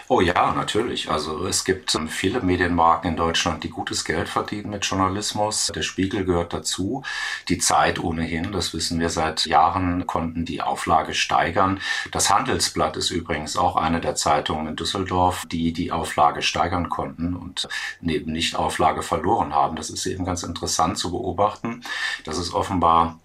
[0.08, 1.10] Oh ja, natürlich.
[1.10, 5.70] Also es gibt ähm, viele Medienmarken in Deutschland, die gutes Geld verdienen mit Journalismus.
[5.74, 7.02] Der Spiegel gehört dazu.
[7.48, 11.80] Die Zeit ohnehin, das wissen wir seit Jahren, konnten die Auflage steigern.
[12.10, 17.34] Das Handelsblatt ist übrigens auch eine der Zeitungen in Düsseldorf, die die Auflage steigern konnten
[17.34, 17.68] und
[18.00, 19.76] neben nicht Auflage verloren haben.
[19.76, 21.82] Das ist eben ganz interessant zu beobachten.
[22.24, 23.18] Das ist offenbar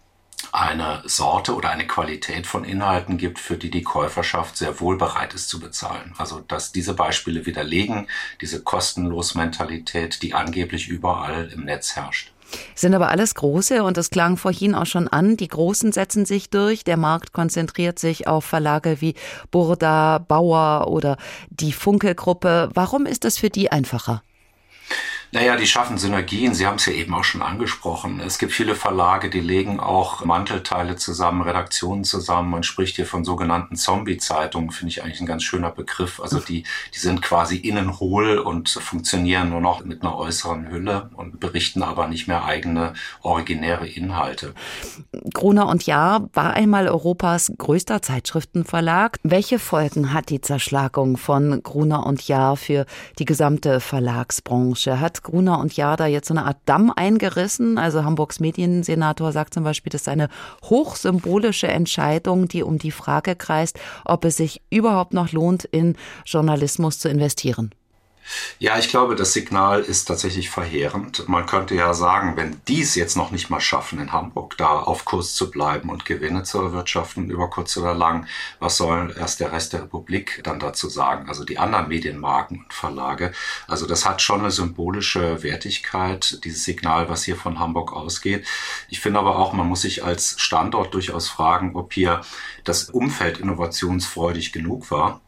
[0.54, 5.34] eine Sorte oder eine Qualität von Inhalten gibt, für die die Käuferschaft sehr wohl bereit
[5.34, 6.14] ist zu bezahlen.
[6.18, 8.08] Also dass diese Beispiele widerlegen,
[8.42, 12.32] diese kostenlos Mentalität, die angeblich überall im Netz herrscht.
[12.76, 15.38] Sind aber alles große und das klang vorhin auch schon an.
[15.38, 16.84] Die Großen setzen sich durch.
[16.84, 19.16] Der Markt konzentriert sich auf Verlage wie
[19.52, 21.18] Burda, Bauer oder
[21.50, 22.70] die Funke-Gruppe.
[22.74, 24.22] Warum ist das für die einfacher?
[25.32, 26.54] Naja, die schaffen Synergien.
[26.54, 28.20] Sie haben es ja eben auch schon angesprochen.
[28.20, 32.50] Es gibt viele Verlage, die legen auch Mantelteile zusammen, Redaktionen zusammen.
[32.52, 36.20] Man spricht hier von sogenannten Zombie-Zeitungen, finde ich eigentlich ein ganz schöner Begriff.
[36.22, 41.10] Also die, die sind quasi innen hohl und funktionieren nur noch mit einer äußeren Hülle
[41.16, 44.54] und berichten aber nicht mehr eigene originäre Inhalte.
[45.34, 49.20] Gruner und Jahr war einmal Europas größter Zeitschriftenverlag.
[49.24, 52.86] Welche Folgen hat die Zerschlagung von Gruner und Jahr für
[53.20, 55.00] die gesamte Verlagsbranche?
[55.00, 57.78] Hat Gruner und Jada jetzt so eine Art Damm eingerissen.
[57.78, 60.30] Also Hamburgs Mediensenator sagt zum Beispiel, das ist eine
[60.64, 67.00] hochsymbolische Entscheidung, die um die Frage kreist, ob es sich überhaupt noch lohnt, in Journalismus
[67.00, 67.72] zu investieren.
[68.58, 71.28] Ja, ich glaube, das Signal ist tatsächlich verheerend.
[71.28, 74.80] Man könnte ja sagen, wenn die es jetzt noch nicht mal schaffen, in Hamburg da
[74.80, 78.28] auf Kurs zu bleiben und Gewinne zu erwirtschaften über kurz oder lang,
[78.60, 81.30] was soll erst der Rest der Republik dann dazu sagen?
[81.30, 83.32] Also die anderen Medienmarken und Verlage.
[83.68, 88.48] Also das hat schon eine symbolische Wertigkeit, dieses Signal, was hier von Hamburg ausgeht.
[88.90, 92.22] Ich finde aber auch, man muss sich als Standort durchaus fragen, ob hier
[92.64, 95.22] das Umfeld innovationsfreudig genug war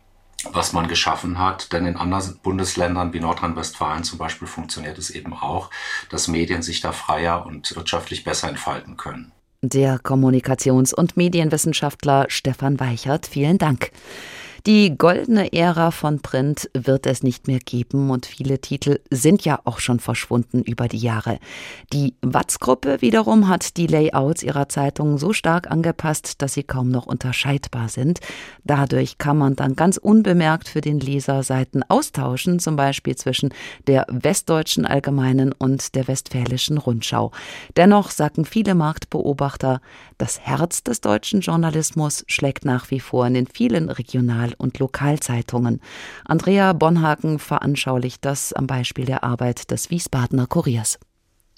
[0.52, 1.73] was man geschaffen hat.
[1.73, 5.69] Denn in anderen Bundesländern wie Nordrhein-Westfalen zum Beispiel funktioniert es eben auch,
[6.10, 9.32] dass Medien sich da freier und wirtschaftlich besser entfalten können.
[9.62, 13.91] Der Kommunikations- und Medienwissenschaftler Stefan Weichert, vielen Dank.
[14.67, 19.62] Die goldene Ära von Print wird es nicht mehr geben und viele Titel sind ja
[19.63, 21.39] auch schon verschwunden über die Jahre.
[21.93, 27.06] Die Watz-Gruppe wiederum hat die Layouts ihrer Zeitungen so stark angepasst, dass sie kaum noch
[27.06, 28.19] unterscheidbar sind.
[28.65, 33.53] Dadurch kann man dann ganz unbemerkt für den Leser Seiten austauschen, zum Beispiel zwischen
[33.88, 37.32] der Westdeutschen Allgemeinen und der Westfälischen Rundschau.
[37.77, 39.80] Dennoch sagen viele Marktbeobachter,
[40.17, 45.82] das Herz des deutschen Journalismus schlägt nach wie vor in den vielen Regional- und Lokalzeitungen.
[46.25, 50.99] Andrea Bonhagen veranschaulicht das am Beispiel der Arbeit des Wiesbadener Kuriers.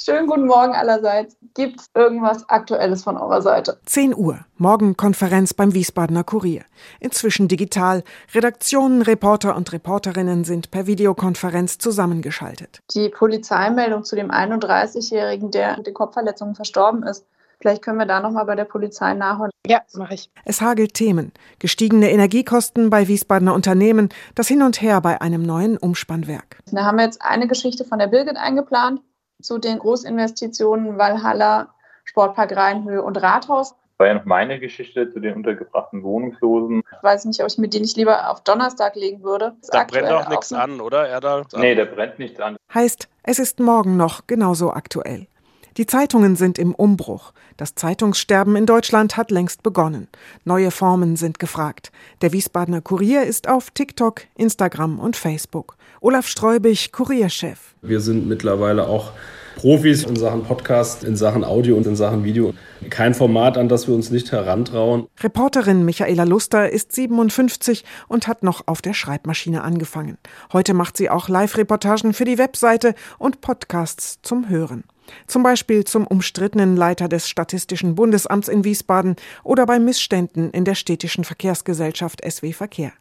[0.01, 1.35] Schönen guten Morgen allerseits.
[1.55, 3.81] Gibt es irgendwas Aktuelles von eurer Seite?
[3.85, 4.39] 10 Uhr.
[4.55, 6.63] Morgen Konferenz beim Wiesbadener Kurier.
[7.01, 8.03] Inzwischen digital.
[8.33, 12.79] Redaktionen, Reporter und Reporterinnen sind per Videokonferenz zusammengeschaltet.
[12.95, 17.25] Die Polizeimeldung zu dem 31-Jährigen, der mit den Kopfverletzungen verstorben ist.
[17.61, 19.51] Vielleicht können wir da nochmal bei der Polizei nachholen.
[19.67, 20.31] Ja, mache ich.
[20.45, 21.33] Es hagelt Themen.
[21.59, 26.59] Gestiegene Energiekosten bei Wiesbadener Unternehmen, das Hin und Her bei einem neuen Umspannwerk.
[26.71, 29.01] Da haben wir jetzt eine Geschichte von der Birgit eingeplant
[29.41, 31.73] zu den Großinvestitionen Walhalla,
[32.05, 33.75] Sportpark Rheinhöhe und Rathaus.
[33.97, 36.83] War ja noch meine Geschichte zu den untergebrachten Wohnungslosen.
[36.97, 39.57] Ich weiß nicht, ob ich mir die nicht lieber auf Donnerstag legen würde.
[39.69, 41.09] Da brennt doch nichts an, oder?
[41.09, 41.43] Erdal?
[41.57, 42.55] Nee, da brennt nichts an.
[42.73, 45.27] Heißt, es ist morgen noch genauso aktuell.
[45.77, 47.33] Die Zeitungen sind im Umbruch.
[47.57, 50.07] Das Zeitungssterben in Deutschland hat längst begonnen.
[50.45, 51.91] Neue Formen sind gefragt.
[52.21, 55.75] Der Wiesbadener Kurier ist auf TikTok, Instagram und Facebook.
[56.01, 57.75] Olaf Streubig, Kurierchef.
[57.81, 59.11] Wir sind mittlerweile auch
[59.59, 62.53] Profis in Sachen Podcast, in Sachen Audio und in Sachen Video.
[62.89, 65.07] Kein Format, an das wir uns nicht herantrauen.
[65.21, 70.17] Reporterin Michaela Luster ist 57 und hat noch auf der Schreibmaschine angefangen.
[70.53, 74.85] Heute macht sie auch Live-Reportagen für die Webseite und Podcasts zum Hören.
[75.27, 80.75] Zum Beispiel zum umstrittenen Leiter des Statistischen Bundesamts in Wiesbaden oder bei Missständen in der
[80.75, 82.91] städtischen Verkehrsgesellschaft SW Verkehr.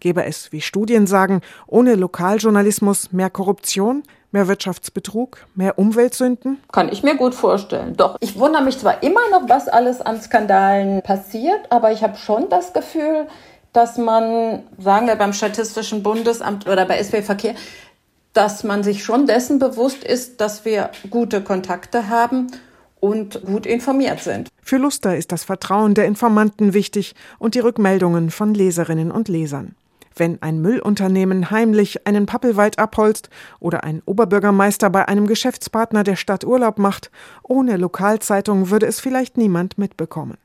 [0.00, 4.02] Gäbe es, wie Studien sagen, ohne Lokaljournalismus mehr Korruption,
[4.32, 6.58] mehr Wirtschaftsbetrug, mehr Umweltsünden?
[6.72, 7.96] Kann ich mir gut vorstellen.
[7.96, 12.16] Doch, ich wundere mich zwar immer noch, was alles an Skandalen passiert, aber ich habe
[12.16, 13.26] schon das Gefühl,
[13.72, 17.54] dass man, sagen wir beim Statistischen Bundesamt oder bei SW Verkehr,
[18.36, 22.48] dass man sich schon dessen bewusst ist, dass wir gute Kontakte haben
[23.00, 24.48] und gut informiert sind.
[24.62, 29.74] Für Luster ist das Vertrauen der Informanten wichtig und die Rückmeldungen von Leserinnen und Lesern.
[30.14, 33.28] Wenn ein Müllunternehmen heimlich einen Pappelwald abholzt
[33.60, 37.10] oder ein Oberbürgermeister bei einem Geschäftspartner der Stadt Urlaub macht,
[37.42, 40.38] ohne Lokalzeitung würde es vielleicht niemand mitbekommen.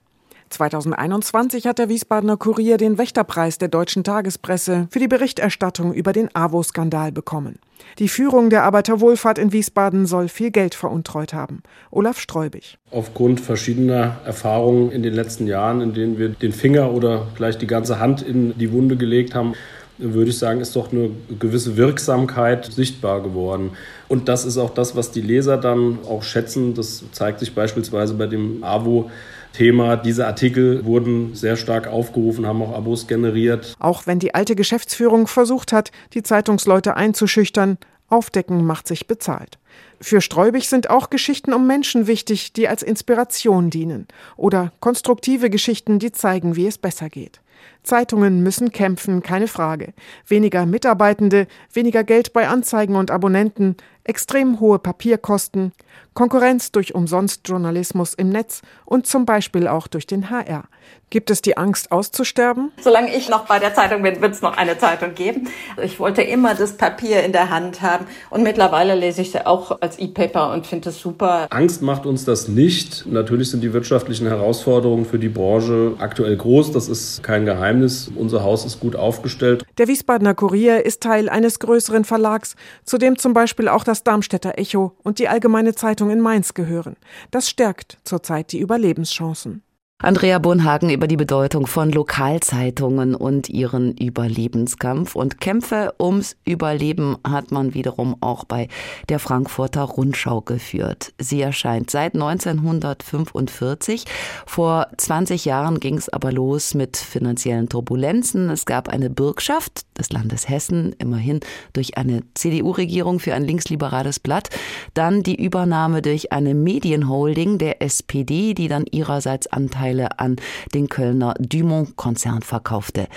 [0.51, 6.29] 2021 hat der Wiesbadener Kurier den Wächterpreis der deutschen Tagespresse für die Berichterstattung über den
[6.35, 7.59] AWO-Skandal bekommen.
[7.99, 11.63] Die Führung der Arbeiterwohlfahrt in Wiesbaden soll viel Geld veruntreut haben.
[11.89, 12.77] Olaf Streubig.
[12.91, 17.67] Aufgrund verschiedener Erfahrungen in den letzten Jahren, in denen wir den Finger oder vielleicht die
[17.67, 19.53] ganze Hand in die Wunde gelegt haben,
[19.97, 23.71] würde ich sagen, ist doch eine gewisse Wirksamkeit sichtbar geworden.
[24.07, 26.73] Und das ist auch das, was die Leser dann auch schätzen.
[26.73, 29.11] Das zeigt sich beispielsweise bei dem AWO
[29.53, 29.97] Thema.
[29.97, 33.75] Diese Artikel wurden sehr stark aufgerufen, haben auch Abos generiert.
[33.79, 39.57] Auch wenn die alte Geschäftsführung versucht hat, die Zeitungsleute einzuschüchtern, Aufdecken macht sich bezahlt.
[40.01, 44.07] Für Streubig sind auch Geschichten um Menschen wichtig, die als Inspiration dienen.
[44.35, 47.39] Oder konstruktive Geschichten, die zeigen, wie es besser geht.
[47.83, 49.93] Zeitungen müssen kämpfen, keine Frage.
[50.27, 55.71] Weniger Mitarbeitende, weniger Geld bei Anzeigen und Abonnenten, extrem hohe Papierkosten,
[56.13, 60.65] Konkurrenz durch Umsonstjournalismus im Netz und zum Beispiel auch durch den HR.
[61.09, 62.71] Gibt es die Angst auszusterben?
[62.81, 65.49] Solange ich noch bei der Zeitung bin, wird es noch eine Zeitung geben.
[65.83, 69.81] Ich wollte immer das Papier in der Hand haben und mittlerweile lese ich sie auch
[69.81, 71.47] als E-Paper und finde es super.
[71.49, 73.05] Angst macht uns das nicht.
[73.07, 76.71] Natürlich sind die wirtschaftlichen Herausforderungen für die Branche aktuell groß.
[76.71, 78.09] Das ist kein Geheimnis.
[78.15, 79.65] Unser Haus ist gut aufgestellt.
[79.77, 84.57] Der Wiesbadener Kurier ist Teil eines größeren Verlags, zu dem zum Beispiel auch das Darmstädter
[84.57, 86.95] Echo und die Allgemeine Zeitung in Mainz gehören.
[87.29, 89.63] Das stärkt zurzeit die Überlebenschancen.
[90.03, 95.15] Andrea Bonhagen über die Bedeutung von Lokalzeitungen und ihren Überlebenskampf.
[95.15, 98.67] Und Kämpfe ums Überleben hat man wiederum auch bei
[99.09, 101.13] der Frankfurter Rundschau geführt.
[101.19, 104.05] Sie erscheint seit 1945.
[104.47, 108.49] Vor 20 Jahren ging es aber los mit finanziellen Turbulenzen.
[108.49, 111.41] Es gab eine Bürgschaft des Landes Hessen, immerhin
[111.73, 114.49] durch eine CDU-Regierung für ein linksliberales Blatt.
[114.95, 120.37] Dann die Übernahme durch eine Medienholding der SPD, die dann ihrerseits Anteil Anteile an
[120.73, 123.07] den Kölner Dumont-Konzern verkaufte.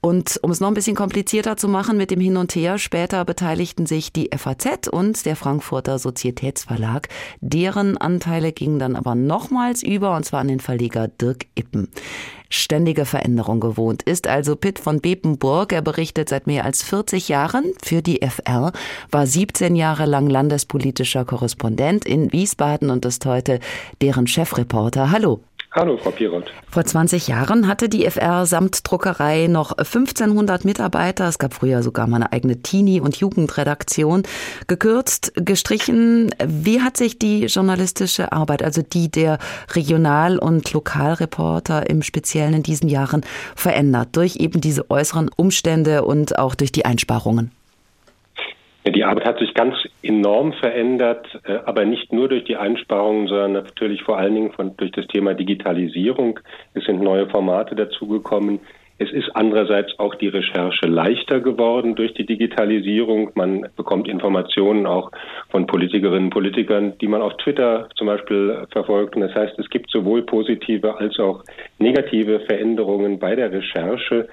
[0.00, 3.24] Und um es noch ein bisschen komplizierter zu machen mit dem Hin und Her, später
[3.24, 7.08] beteiligten sich die FAZ und der Frankfurter Sozietätsverlag.
[7.40, 11.88] Deren Anteile gingen dann aber nochmals über, und zwar an den Verleger Dirk Ippen.
[12.48, 15.72] Ständige Veränderung gewohnt ist also Pitt von Bepenburg.
[15.72, 18.72] Er berichtet seit mehr als 40 Jahren für die FR,
[19.10, 23.58] war 17 Jahre lang landespolitischer Korrespondent in Wiesbaden und ist heute
[24.00, 25.10] deren Chefreporter.
[25.10, 25.40] Hallo.
[25.72, 26.46] Hallo, Frau Piroth.
[26.70, 31.28] Vor 20 Jahren hatte die FR samt Druckerei noch 1500 Mitarbeiter.
[31.28, 34.22] Es gab früher sogar mal eine eigene Teenie- und Jugendredaktion.
[34.66, 36.34] Gekürzt, gestrichen.
[36.42, 39.38] Wie hat sich die journalistische Arbeit, also die der
[39.74, 43.22] Regional- und Lokalreporter im Speziellen in diesen Jahren
[43.54, 44.08] verändert?
[44.12, 47.50] Durch eben diese äußeren Umstände und auch durch die Einsparungen?
[48.90, 53.52] Die Arbeit hat sich ganz enorm verändert, äh, aber nicht nur durch die Einsparungen, sondern
[53.52, 56.40] natürlich vor allen Dingen von, durch das Thema Digitalisierung.
[56.74, 58.60] Es sind neue Formate dazugekommen.
[59.00, 63.30] Es ist andererseits auch die Recherche leichter geworden durch die Digitalisierung.
[63.34, 65.12] Man bekommt Informationen auch
[65.50, 69.14] von Politikerinnen und Politikern, die man auf Twitter zum Beispiel verfolgt.
[69.14, 71.44] Und das heißt, es gibt sowohl positive als auch
[71.78, 74.28] negative Veränderungen bei der Recherche.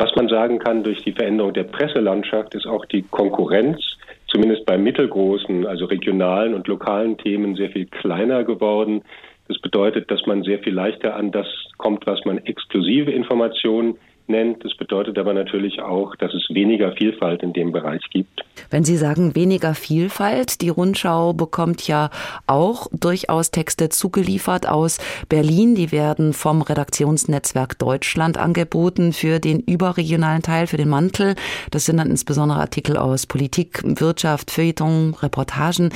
[0.00, 3.80] Was man sagen kann durch die Veränderung der Presselandschaft ist auch die Konkurrenz,
[4.28, 9.02] zumindest bei mittelgroßen, also regionalen und lokalen Themen, sehr viel kleiner geworden.
[9.48, 14.64] Das bedeutet, dass man sehr viel leichter an das kommt, was man exklusive Informationen nennt.
[14.64, 18.44] Das bedeutet aber natürlich auch, dass es weniger Vielfalt in dem Bereich gibt.
[18.70, 22.10] Wenn Sie sagen weniger Vielfalt, die Rundschau bekommt ja
[22.46, 24.98] auch durchaus Texte zugeliefert aus
[25.28, 25.74] Berlin.
[25.74, 31.34] Die werden vom Redaktionsnetzwerk Deutschland angeboten für den überregionalen Teil, für den Mantel.
[31.70, 35.90] Das sind dann insbesondere Artikel aus Politik, Wirtschaft, Feuilleton, Reportagen.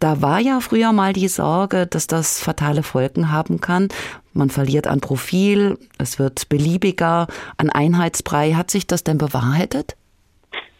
[0.00, 3.88] Da war ja früher mal die Sorge, dass das fatale Folgen haben kann
[4.36, 8.52] man verliert an Profil, es wird beliebiger, an Einheitsbrei.
[8.52, 9.96] Hat sich das denn bewahrheitet?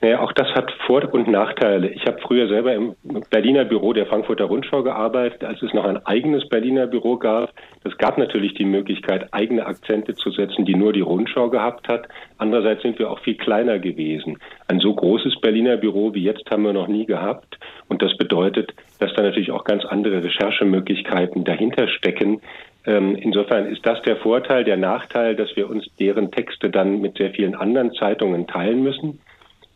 [0.02, 1.88] Naja, auch das hat Vor- und Nachteile.
[1.88, 2.94] Ich habe früher selber im
[3.30, 7.50] Berliner Büro der Frankfurter Rundschau gearbeitet, als es noch ein eigenes Berliner Büro gab.
[7.82, 12.08] Es gab natürlich die Möglichkeit, eigene Akzente zu setzen, die nur die Rundschau gehabt hat.
[12.36, 14.38] Andererseits sind wir auch viel kleiner gewesen.
[14.68, 17.58] Ein so großes Berliner Büro wie jetzt haben wir noch nie gehabt.
[17.88, 22.42] Und das bedeutet, dass da natürlich auch ganz andere Recherchemöglichkeiten dahinter stecken,
[22.86, 24.62] ähm, insofern ist das der Vorteil.
[24.62, 29.18] Der Nachteil, dass wir uns deren Texte dann mit sehr vielen anderen Zeitungen teilen müssen.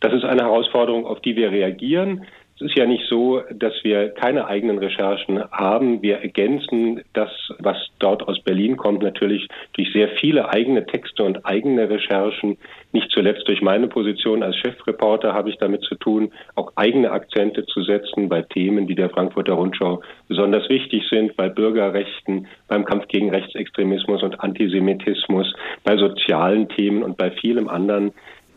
[0.00, 2.26] Das ist eine Herausforderung, auf die wir reagieren.
[2.60, 6.02] Es ist ja nicht so, dass wir keine eigenen Recherchen haben.
[6.02, 11.46] Wir ergänzen das, was dort aus Berlin kommt, natürlich durch sehr viele eigene Texte und
[11.46, 12.58] eigene Recherchen.
[12.92, 17.64] Nicht zuletzt durch meine Position als Chefreporter habe ich damit zu tun, auch eigene Akzente
[17.64, 23.08] zu setzen bei Themen, die der Frankfurter Rundschau besonders wichtig sind, bei Bürgerrechten, beim Kampf
[23.08, 25.50] gegen Rechtsextremismus und Antisemitismus,
[25.82, 28.12] bei sozialen Themen und bei vielem anderen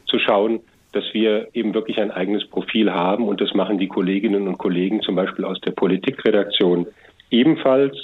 [0.08, 0.60] zu schauen,
[0.94, 5.02] dass wir eben wirklich ein eigenes Profil haben und das machen die Kolleginnen und Kollegen
[5.02, 6.88] zum Beispiel aus der Politikredaktion
[7.30, 7.98] ebenfalls.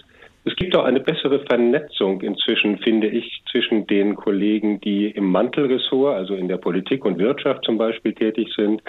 [0.46, 6.16] Es gibt auch eine bessere Vernetzung inzwischen, finde ich, zwischen den Kollegen, die im Mantelressort,
[6.16, 8.82] also in der Politik und Wirtschaft zum Beispiel tätig sind,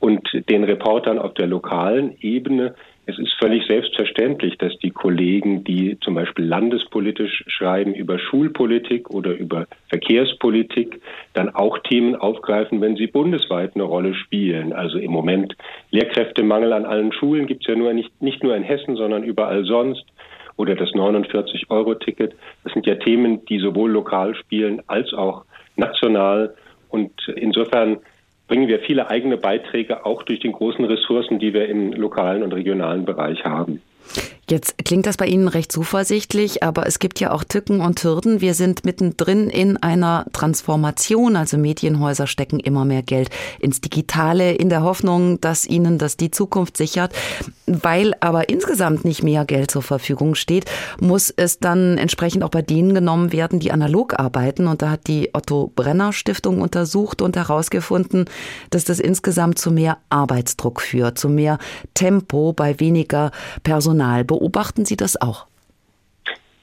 [0.00, 2.74] und den Reportern auf der lokalen Ebene,
[3.08, 9.32] es ist völlig selbstverständlich, dass die Kollegen, die zum Beispiel landespolitisch schreiben über Schulpolitik oder
[9.32, 11.00] über Verkehrspolitik,
[11.32, 14.72] dann auch Themen aufgreifen, wenn sie bundesweit eine Rolle spielen.
[14.72, 15.56] Also im Moment
[15.92, 19.64] Lehrkräftemangel an allen Schulen gibt es ja nur nicht, nicht nur in Hessen, sondern überall
[19.64, 20.04] sonst.
[20.56, 22.34] Oder das 49-Euro-Ticket.
[22.64, 25.44] Das sind ja Themen, die sowohl lokal spielen als auch
[25.76, 26.54] national.
[26.88, 27.98] Und insofern
[28.48, 32.52] bringen wir viele eigene Beiträge auch durch die großen Ressourcen, die wir im lokalen und
[32.52, 33.82] regionalen Bereich haben.
[34.48, 38.40] Jetzt klingt das bei Ihnen recht zuversichtlich, aber es gibt ja auch Tücken und Hürden.
[38.40, 41.34] Wir sind mittendrin in einer Transformation.
[41.34, 46.30] Also Medienhäuser stecken immer mehr Geld ins Digitale in der Hoffnung, dass ihnen das die
[46.30, 47.12] Zukunft sichert.
[47.66, 50.66] Weil aber insgesamt nicht mehr Geld zur Verfügung steht,
[51.00, 54.68] muss es dann entsprechend auch bei denen genommen werden, die analog arbeiten.
[54.68, 58.26] Und da hat die Otto Brenner Stiftung untersucht und herausgefunden,
[58.70, 61.58] dass das insgesamt zu mehr Arbeitsdruck führt, zu mehr
[61.94, 63.32] Tempo bei weniger
[63.64, 64.24] Personal.
[64.38, 65.46] Beobachten Sie das auch?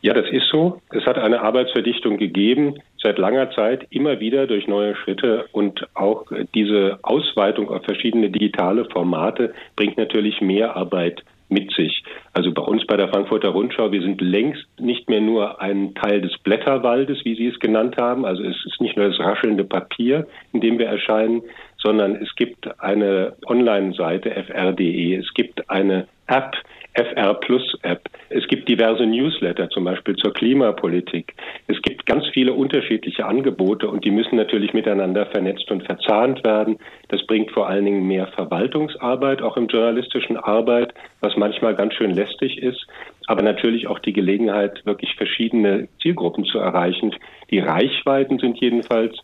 [0.02, 0.80] Ja, das ist so.
[0.92, 5.46] Es hat eine Arbeitsverdichtung gegeben, seit langer Zeit, immer wieder durch neue Schritte.
[5.54, 12.04] Und auch diese Ausweitung auf verschiedene digitale Formate bringt natürlich mehr Arbeit mit sich.
[12.34, 16.22] Also bei uns bei der Frankfurter Rundschau, wir sind längst nicht mehr nur ein Teil
[16.22, 18.24] des Blätterwaldes, wie Sie es genannt haben.
[18.24, 21.42] Also es ist nicht nur das raschelnde Papier, in dem wir erscheinen,
[21.78, 26.56] sondern es gibt eine Online-Seite fr.de, es gibt eine App,
[26.94, 28.10] FR Plus App.
[28.30, 31.34] Es gibt diverse Newsletter, zum Beispiel zur Klimapolitik.
[31.68, 36.78] Es gibt ganz viele unterschiedliche Angebote und die müssen natürlich miteinander vernetzt und verzahnt werden.
[37.10, 42.12] Das bringt vor allen Dingen mehr Verwaltungsarbeit, auch im journalistischen Arbeit, was manchmal ganz schön
[42.12, 42.86] lästig ist,
[43.28, 47.16] aber natürlich auch die Gelegenheit, wirklich verschiedene Zielgruppen zu erreichen.
[47.50, 49.18] Die Reichweiten sind jedenfalls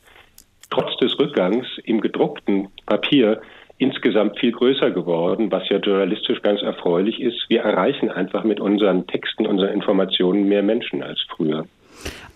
[0.71, 3.41] trotz des Rückgangs im gedruckten Papier
[3.79, 7.45] insgesamt viel größer geworden, was ja journalistisch ganz erfreulich ist.
[7.49, 11.65] Wir erreichen einfach mit unseren Texten, unseren Informationen mehr Menschen als früher.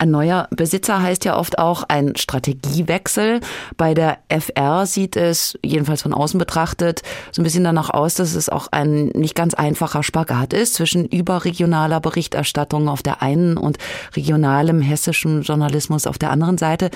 [0.03, 3.39] Ein neuer Besitzer heißt ja oft auch ein Strategiewechsel.
[3.77, 8.35] Bei der FR sieht es, jedenfalls von außen betrachtet, so ein bisschen danach aus, dass
[8.35, 13.77] es auch ein nicht ganz einfacher Spagat ist zwischen überregionaler Berichterstattung auf der einen und
[14.15, 16.89] regionalem hessischen Journalismus auf der anderen Seite.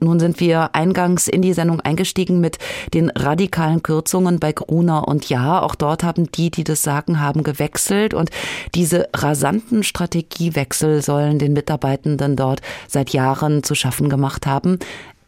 [0.00, 2.58] Nun sind wir eingangs in die Sendung eingestiegen mit
[2.94, 5.62] den radikalen Kürzungen bei Gruner und Ja.
[5.62, 8.30] Auch dort haben die, die das sagen, haben gewechselt und
[8.74, 11.54] diese rasanten Strategiewechsel sollen den
[12.00, 14.78] Mitarbeitenden dort seit Jahren zu schaffen gemacht haben.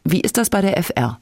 [0.04, 1.18] Wie ist das bei der FR?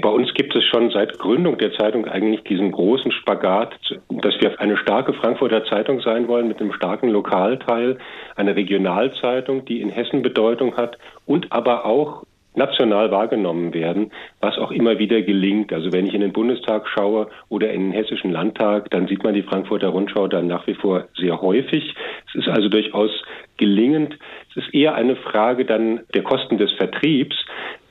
[0.00, 3.74] Bei uns gibt es schon seit Gründung der Zeitung eigentlich diesen großen Spagat,
[4.08, 7.98] dass wir eine starke Frankfurter Zeitung sein wollen mit einem starken Lokalteil,
[8.34, 12.24] eine Regionalzeitung, die in Hessen Bedeutung hat und aber auch
[12.56, 14.10] national wahrgenommen werden,
[14.40, 15.72] was auch immer wieder gelingt.
[15.72, 19.34] Also wenn ich in den Bundestag schaue oder in den Hessischen Landtag, dann sieht man
[19.34, 21.94] die Frankfurter Rundschau dann nach wie vor sehr häufig.
[22.28, 23.10] Es ist also durchaus
[23.56, 24.18] gelingend.
[24.50, 27.36] Es ist eher eine Frage dann der Kosten des Vertriebs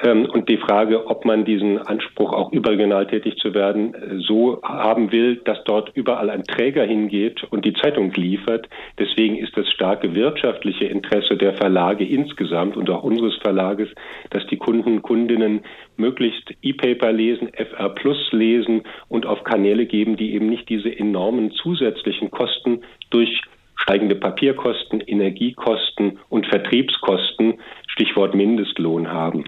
[0.03, 4.61] ähm, und die Frage, ob man diesen Anspruch, auch überregional tätig zu werden, äh, so
[4.63, 8.67] haben will, dass dort überall ein Träger hingeht und die Zeitung liefert.
[8.99, 13.89] Deswegen ist das starke wirtschaftliche Interesse der Verlage insgesamt und auch unseres Verlages,
[14.29, 15.61] dass die Kunden, Kundinnen
[15.97, 21.51] möglichst E-Paper lesen, FR Plus lesen und auf Kanäle geben, die eben nicht diese enormen
[21.51, 23.41] zusätzlichen Kosten durch
[23.75, 29.45] steigende Papierkosten, Energiekosten und Vertriebskosten, Stichwort Mindestlohn haben.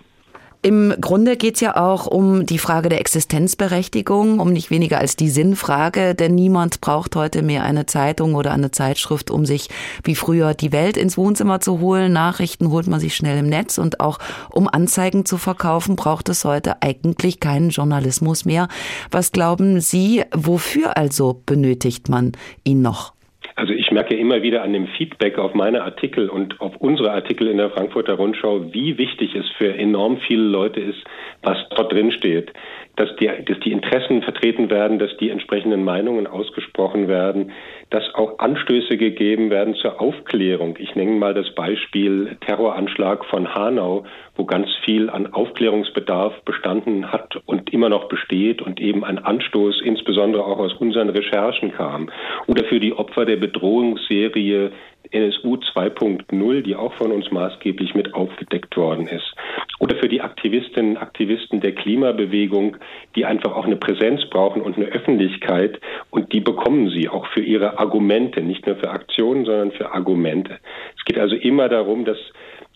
[0.66, 5.16] Im Grunde geht es ja auch um die Frage der Existenzberechtigung, um nicht weniger als
[5.16, 9.70] die Sinnfrage, denn niemand braucht heute mehr eine Zeitung oder eine Zeitschrift, um sich
[10.04, 12.14] wie früher die Welt ins Wohnzimmer zu holen.
[12.14, 14.18] Nachrichten holt man sich schnell im Netz und auch
[14.50, 18.68] um Anzeigen zu verkaufen, braucht es heute eigentlich keinen Journalismus mehr.
[19.12, 22.32] Was glauben Sie, wofür also benötigt man
[22.64, 23.15] ihn noch?
[23.56, 27.48] Also ich merke immer wieder an dem Feedback auf meine Artikel und auf unsere Artikel
[27.48, 31.02] in der Frankfurter Rundschau, wie wichtig es für enorm viele Leute ist,
[31.42, 32.52] was dort drin steht
[32.96, 37.52] dass die, dass die Interessen vertreten werden, dass die entsprechenden Meinungen ausgesprochen werden,
[37.90, 40.78] dass auch Anstöße gegeben werden zur Aufklärung.
[40.80, 47.38] Ich nenne mal das Beispiel Terroranschlag von Hanau, wo ganz viel an Aufklärungsbedarf bestanden hat
[47.46, 52.10] und immer noch besteht und eben ein Anstoß insbesondere auch aus unseren Recherchen kam.
[52.48, 54.72] Oder für die Opfer der Bedrohungsserie
[55.12, 59.34] NSU 2.0, die auch von uns maßgeblich mit aufgedeckt worden ist.
[59.80, 62.78] Oder für die Aktivistinnen und Aktivisten der Klimabewegung,
[63.16, 65.80] die einfach auch eine Präsenz brauchen und eine Öffentlichkeit.
[66.10, 70.60] Und die bekommen sie auch für ihre Argumente, nicht nur für Aktionen, sondern für Argumente.
[70.98, 72.18] Es geht also immer darum, dass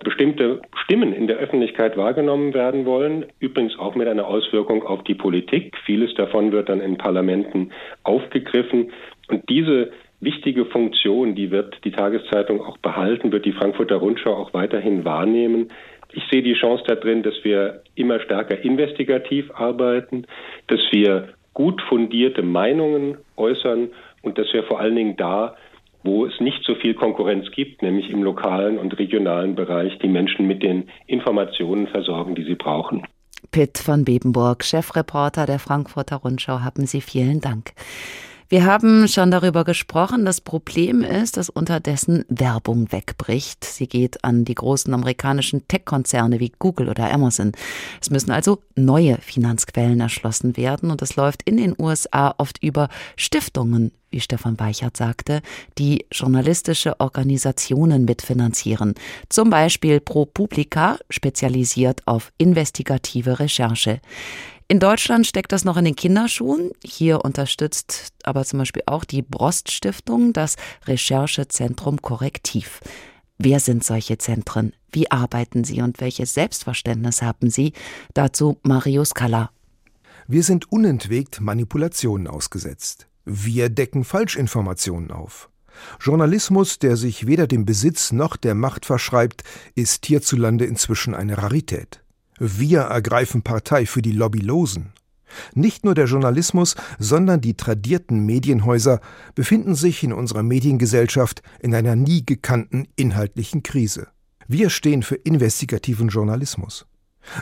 [0.04, 5.16] bestimmte Stimmen in der Öffentlichkeit wahrgenommen werden wollen, übrigens auch mit einer Auswirkung auf die
[5.16, 5.78] Politik.
[5.86, 7.72] Vieles davon wird dann in Parlamenten
[8.04, 8.92] aufgegriffen.
[9.28, 9.92] Und diese
[10.22, 15.70] wichtige Funktion, die wird die Tageszeitung auch behalten, wird die Frankfurter Rundschau auch weiterhin wahrnehmen.
[16.12, 20.26] Ich sehe die Chance da drin, dass wir immer stärker investigativ arbeiten,
[20.68, 23.90] dass wir gut fundierte Meinungen äußern
[24.22, 25.56] und dass wir vor allen Dingen da,
[26.04, 30.48] wo es nicht so viel Konkurrenz gibt, nämlich im lokalen und regionalen Bereich, die Menschen
[30.48, 33.04] mit den Informationen versorgen, die sie brauchen.
[33.52, 37.72] Pitt von Bebenburg, Chefreporter der Frankfurter Rundschau, haben Sie vielen Dank.
[38.52, 40.26] Wir haben schon darüber gesprochen.
[40.26, 43.64] Das Problem ist, dass unterdessen Werbung wegbricht.
[43.64, 47.52] Sie geht an die großen amerikanischen Tech-Konzerne wie Google oder Amazon.
[48.02, 52.90] Es müssen also neue Finanzquellen erschlossen werden und es läuft in den USA oft über
[53.18, 55.44] Stiftungen, wie Stefan Weichert sagte,
[55.78, 58.96] die journalistische Organisationen mitfinanzieren.
[59.30, 64.02] Zum Beispiel ProPublica, spezialisiert auf investigative Recherche.
[64.72, 66.70] In Deutschland steckt das noch in den Kinderschuhen.
[66.84, 72.80] Hier unterstützt aber zum Beispiel auch die Brost Stiftung das Recherchezentrum Korrektiv.
[73.40, 74.74] Wer sind solche Zentren?
[74.92, 77.74] Wie arbeiten sie und welches Selbstverständnis haben sie?
[78.14, 79.50] Dazu Marius Kalla.
[80.28, 83.08] Wir sind unentwegt Manipulationen ausgesetzt.
[83.26, 85.50] Wir decken Falschinformationen auf.
[86.00, 89.44] Journalismus, der sich weder dem Besitz noch der Macht verschreibt,
[89.74, 92.04] ist hierzulande inzwischen eine Rarität.
[92.40, 94.94] Wir ergreifen Partei für die Lobbylosen.
[95.54, 99.02] Nicht nur der Journalismus, sondern die tradierten Medienhäuser
[99.36, 104.08] befinden sich in unserer Mediengesellschaft in einer nie gekannten inhaltlichen Krise.
[104.48, 106.88] Wir stehen für investigativen Journalismus.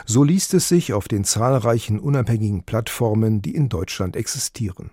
[0.04, 4.90] So liest es sich auf den zahlreichen unabhängigen Plattformen, die in Deutschland existieren.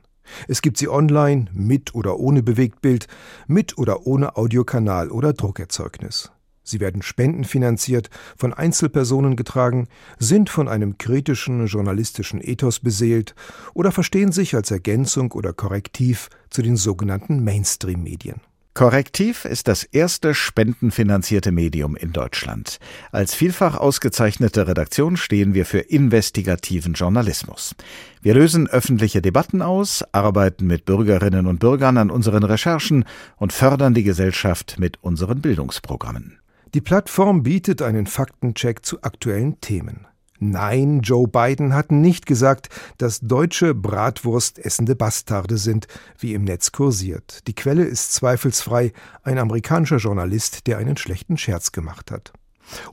[0.48, 3.08] Es gibt sie online, mit oder ohne Bewegtbild,
[3.48, 6.32] mit oder ohne Audiokanal oder Druckerzeugnis.
[6.66, 9.88] Sie werden spendenfinanziert, von Einzelpersonen getragen,
[10.20, 13.36] sind von einem kritischen journalistischen Ethos beseelt
[13.74, 18.42] oder verstehen sich als Ergänzung oder Korrektiv zu den sogenannten Mainstream-Medien.
[18.78, 22.80] Korrektiv ist das erste spendenfinanzierte Medium in Deutschland.
[23.14, 27.74] Als vielfach ausgezeichnete Redaktion stehen wir für investigativen Journalismus.
[28.22, 33.06] Wir lösen öffentliche Debatten aus, arbeiten mit Bürgerinnen und Bürgern an unseren Recherchen
[33.38, 36.40] und fördern die Gesellschaft mit unseren Bildungsprogrammen.
[36.76, 40.08] Die Plattform bietet einen Faktencheck zu aktuellen Themen.
[40.40, 42.68] Nein, Joe Biden hat nicht gesagt,
[42.98, 45.88] dass Deutsche Bratwurst essende Bastarde sind,
[46.20, 47.48] wie im Netz kursiert.
[47.48, 48.92] Die Quelle ist zweifelsfrei
[49.24, 52.34] ein amerikanischer Journalist, der einen schlechten Scherz gemacht hat.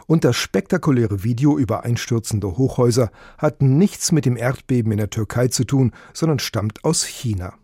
[0.06, 5.48] Und das spektakuläre Video über einstürzende Hochhäuser hat nichts mit dem Erdbeben in der Türkei
[5.48, 7.54] zu tun, sondern stammt aus China.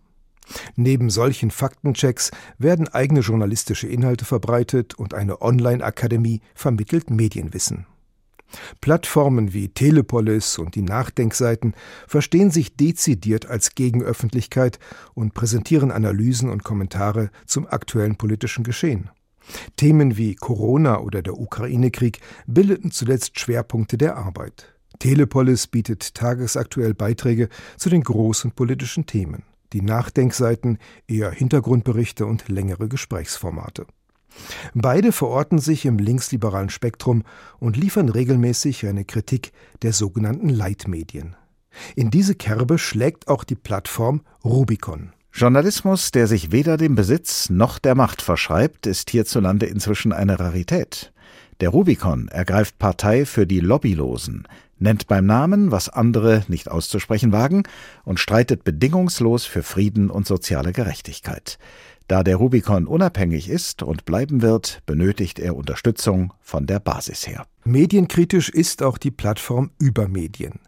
[0.76, 7.86] Neben solchen Faktenchecks werden eigene journalistische Inhalte verbreitet und eine Online-Akademie vermittelt Medienwissen.
[8.80, 11.74] Plattformen wie Telepolis und die Nachdenkseiten
[12.06, 14.78] verstehen sich dezidiert als Gegenöffentlichkeit
[15.14, 19.10] und präsentieren Analysen und Kommentare zum aktuellen politischen Geschehen.
[19.76, 24.74] Themen wie Corona oder der Ukraine-Krieg bildeten zuletzt Schwerpunkte der Arbeit.
[24.98, 29.44] Telepolis bietet tagesaktuell Beiträge zu den großen politischen Themen.
[29.72, 33.86] Die Nachdenkseiten eher Hintergrundberichte und längere Gesprächsformate.
[34.74, 37.24] Beide verorten sich im linksliberalen Spektrum
[37.58, 39.52] und liefern regelmäßig eine Kritik
[39.82, 41.36] der sogenannten Leitmedien.
[41.96, 45.12] In diese Kerbe schlägt auch die Plattform Rubicon.
[45.32, 51.12] Journalismus, der sich weder dem Besitz noch der Macht verschreibt, ist hierzulande inzwischen eine Rarität.
[51.60, 54.46] Der Rubicon ergreift Partei für die Lobbylosen,
[54.78, 57.64] nennt beim Namen, was andere nicht auszusprechen wagen,
[58.04, 61.58] und streitet bedingungslos für Frieden und soziale Gerechtigkeit.
[62.06, 67.44] Da der Rubicon unabhängig ist und bleiben wird, benötigt er Unterstützung von der Basis her.
[67.64, 70.60] Medienkritisch ist auch die Plattform Übermedien.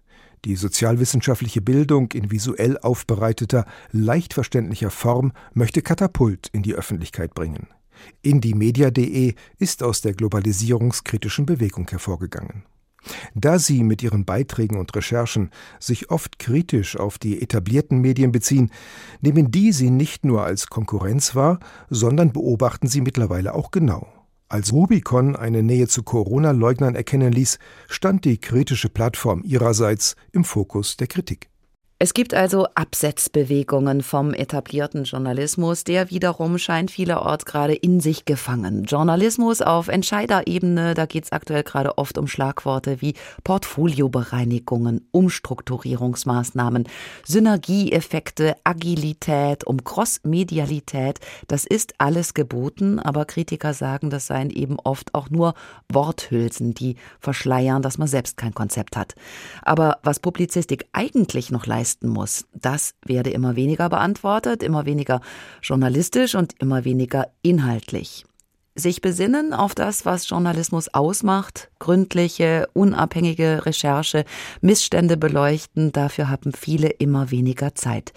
[0.45, 7.68] Die sozialwissenschaftliche Bildung in visuell aufbereiteter, leicht verständlicher Form möchte Katapult in die Öffentlichkeit bringen.
[8.22, 12.64] Indiemedia.de ist aus der globalisierungskritischen Bewegung hervorgegangen.
[13.34, 18.70] Da sie mit ihren Beiträgen und Recherchen sich oft kritisch auf die etablierten Medien beziehen,
[19.20, 24.07] nehmen die sie nicht nur als Konkurrenz wahr, sondern beobachten sie mittlerweile auch genau.
[24.48, 30.96] Als Rubicon eine Nähe zu Corona-Leugnern erkennen ließ, stand die kritische Plattform ihrerseits im Fokus
[30.96, 31.49] der Kritik.
[32.03, 38.84] Es gibt also Absetzbewegungen vom etablierten Journalismus, der wiederum scheint vielerorts gerade in sich gefangen.
[38.84, 46.88] Journalismus auf Entscheiderebene, da geht es aktuell gerade oft um Schlagworte wie Portfoliobereinigungen, Umstrukturierungsmaßnahmen,
[47.26, 51.18] Synergieeffekte, Agilität, um Crossmedialität.
[51.48, 55.53] Das ist alles geboten, aber Kritiker sagen, das seien eben oft auch nur
[55.92, 59.14] Worthülsen, die verschleiern, dass man selbst kein Konzept hat.
[59.61, 62.45] Aber was Publizistik eigentlich noch leistet, leisten muss.
[62.55, 65.20] Das werde immer weniger beantwortet, immer weniger
[65.62, 68.24] journalistisch und immer weniger inhaltlich.
[68.76, 74.24] Sich besinnen auf das, was Journalismus ausmacht, gründliche, unabhängige Recherche,
[74.61, 78.12] Missstände beleuchten, dafür haben viele immer weniger Zeit.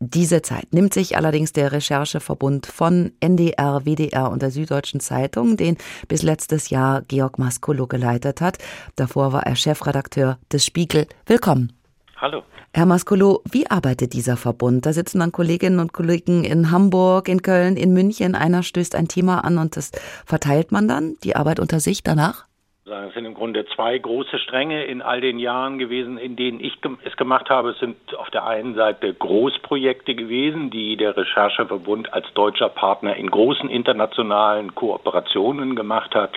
[0.00, 5.76] Diese Zeit nimmt sich allerdings der Rechercheverbund von NDR, WDR und der Süddeutschen Zeitung, den
[6.08, 8.58] bis letztes Jahr Georg Maskolo geleitet hat.
[8.96, 11.06] Davor war er Chefredakteur des Spiegel.
[11.26, 11.83] Willkommen.
[12.24, 12.42] Hallo.
[12.72, 14.86] Herr Maskolo, wie arbeitet dieser Verbund?
[14.86, 18.34] Da sitzen dann Kolleginnen und Kollegen in Hamburg, in Köln, in München.
[18.34, 19.92] Einer stößt ein Thema an und das
[20.24, 22.46] verteilt man dann, die Arbeit unter sich danach?
[22.86, 26.78] Es sind im Grunde zwei große Stränge in all den Jahren gewesen, in denen ich
[27.04, 27.72] es gemacht habe.
[27.72, 33.30] Es sind auf der einen Seite Großprojekte gewesen, die der Rechercheverbund als deutscher Partner in
[33.30, 36.30] großen internationalen Kooperationen gemacht hat.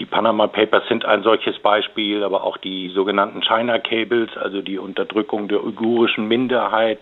[0.00, 4.78] Die Panama Papers sind ein solches Beispiel, aber auch die sogenannten China Cables, also die
[4.78, 6.98] Unterdrückung der uigurischen Minderheit.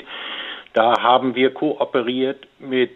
[0.74, 2.90] Da haben wir kooperiert mit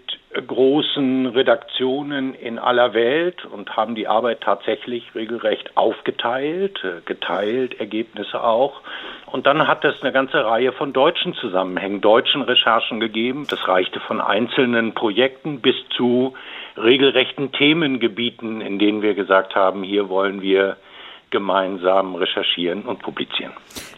[0.46, 8.80] großen Redaktionen in aller Welt und haben die Arbeit tatsächlich regelrecht aufgeteilt, geteilt, Ergebnisse auch.
[9.26, 13.46] Und dann hat es eine ganze Reihe von deutschen Zusammenhängen, deutschen Recherchen gegeben.
[13.48, 16.34] Das reichte von einzelnen Projekten bis zu
[16.76, 20.76] regelrechten Themengebieten, in denen wir gesagt haben, hier wollen wir
[21.30, 23.52] gemeinsam recherchieren und publizieren.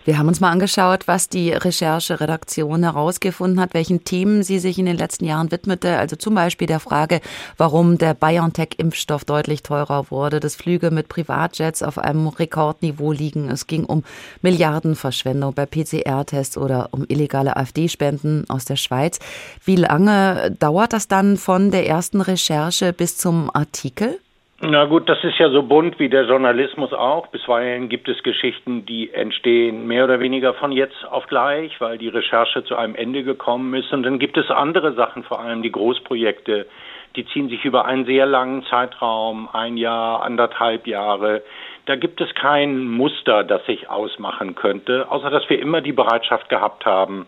[0.05, 4.87] Wir haben uns mal angeschaut, was die Rechercheredaktion herausgefunden hat, welchen Themen sie sich in
[4.87, 5.99] den letzten Jahren widmete.
[5.99, 7.21] Also zum Beispiel der Frage,
[7.57, 13.51] warum der BioNTech-Impfstoff deutlich teurer wurde, dass Flüge mit Privatjets auf einem Rekordniveau liegen.
[13.51, 14.03] Es ging um
[14.41, 19.19] Milliardenverschwendung bei PCR-Tests oder um illegale AfD-Spenden aus der Schweiz.
[19.65, 24.19] Wie lange dauert das dann von der ersten Recherche bis zum Artikel?
[24.61, 27.29] Na gut, das ist ja so bunt wie der Journalismus auch.
[27.29, 32.09] Bisweilen gibt es Geschichten, die entstehen mehr oder weniger von jetzt auf gleich, weil die
[32.09, 33.93] Recherche zu einem Ende gekommen ist.
[33.93, 36.67] Und dann gibt es andere Sachen, vor allem die Großprojekte,
[37.15, 41.43] Die ziehen sich über einen sehr langen Zeitraum, ein Jahr, anderthalb Jahre.
[41.87, 46.49] Da gibt es kein Muster, das sich ausmachen könnte, außer dass wir immer die Bereitschaft
[46.49, 47.27] gehabt haben,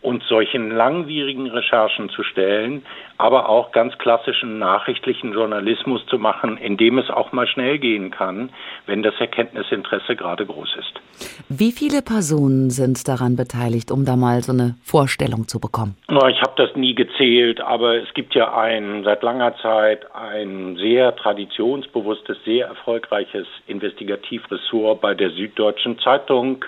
[0.00, 2.84] uns solchen langwierigen Recherchen zu stellen,
[3.16, 8.10] aber auch ganz klassischen nachrichtlichen Journalismus zu machen, in dem es auch mal schnell gehen
[8.10, 8.50] kann,
[8.86, 11.00] wenn das Erkenntnisinteresse gerade groß ist.
[11.48, 15.96] Wie viele Personen sind daran beteiligt, um da mal so eine Vorstellung zu bekommen?
[16.08, 21.16] Ich habe das nie gezählt, aber es gibt ja ein seit langer Zeit ein sehr
[21.16, 26.64] traditionsbewusstes, sehr erfolgreiches Investigativ-Ressort bei der Süddeutschen Zeitung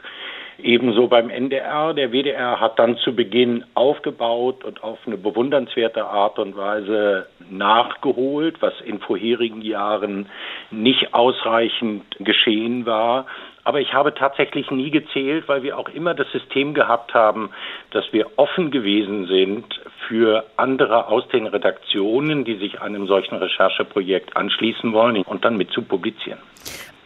[0.62, 1.94] Ebenso beim NDR.
[1.94, 8.60] Der WDR hat dann zu Beginn aufgebaut und auf eine bewundernswerte Art und Weise nachgeholt,
[8.60, 10.26] was in vorherigen Jahren
[10.70, 13.26] nicht ausreichend geschehen war.
[13.64, 17.50] Aber ich habe tatsächlich nie gezählt, weil wir auch immer das System gehabt haben,
[17.90, 19.66] dass wir offen gewesen sind
[20.08, 25.70] für andere aus den Redaktionen, die sich einem solchen Rechercheprojekt anschließen wollen und dann mit
[25.72, 26.38] zu publizieren.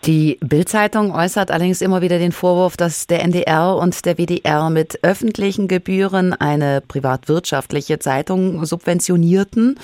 [0.07, 4.99] Die Bildzeitung äußert allerdings immer wieder den Vorwurf, dass der NDR und der WDR mit
[5.03, 9.79] öffentlichen Gebühren eine privatwirtschaftliche Zeitung subventionierten.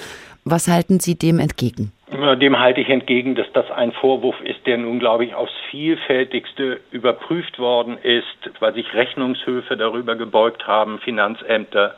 [0.44, 1.92] Was halten Sie dem entgegen?
[2.38, 6.80] Dem halte ich entgegen, dass das ein Vorwurf ist, der nun, glaube ich, aufs Vielfältigste
[6.90, 8.26] überprüft worden ist,
[8.58, 11.94] weil sich Rechnungshöfe darüber gebeugt haben, Finanzämter.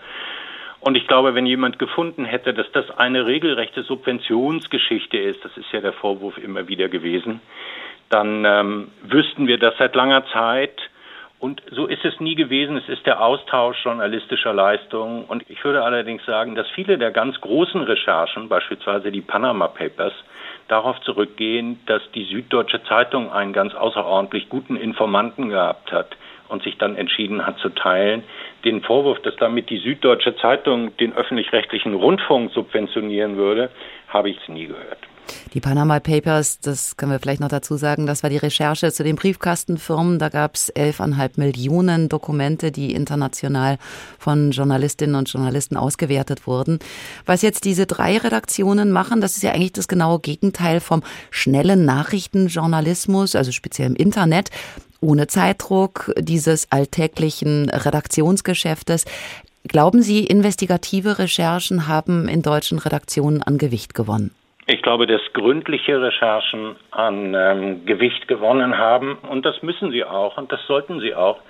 [0.79, 5.73] Und ich glaube, wenn jemand gefunden hätte, dass das eine regelrechte Subventionsgeschichte ist, das ist
[5.73, 7.41] ja der Vorwurf immer wieder gewesen,
[8.13, 10.79] dann ähm, wüssten wir das seit langer Zeit.
[11.39, 12.77] Und so ist es nie gewesen.
[12.77, 15.25] Es ist der Austausch journalistischer Leistungen.
[15.25, 20.13] Und ich würde allerdings sagen, dass viele der ganz großen Recherchen, beispielsweise die Panama Papers,
[20.69, 26.17] darauf zurückgehen, dass die Süddeutsche Zeitung einen ganz außerordentlich guten Informanten gehabt hat
[26.49, 28.23] und sich dann entschieden hat zu teilen.
[28.65, 33.71] Den Vorwurf, dass damit die Süddeutsche Zeitung den öffentlich-rechtlichen Rundfunk subventionieren würde,
[34.09, 35.12] habe ich nie gehört.
[35.55, 39.05] Die Panama Papers, das können wir vielleicht noch dazu sagen, das war die Recherche zu
[39.05, 40.19] den Briefkastenfirmen.
[40.19, 43.79] Da gab es 11,5 Millionen Dokumente, die international
[44.19, 46.79] von Journalistinnen und Journalisten ausgewertet wurden.
[47.27, 51.85] Was jetzt diese drei Redaktionen machen, das ist ja eigentlich das genaue Gegenteil vom schnellen
[51.85, 54.51] Nachrichtenjournalismus, also speziell im Internet
[55.01, 59.05] ohne Zeitdruck dieses alltäglichen Redaktionsgeschäftes.
[59.69, 64.31] Glauben Sie, investigative Recherchen haben in deutschen Redaktionen an Gewicht gewonnen?
[64.67, 70.39] Ich glaube, dass gründliche Recherchen an ähm, Gewicht gewonnen haben und das müssen sie auch
[70.39, 71.41] und das sollten sie auch,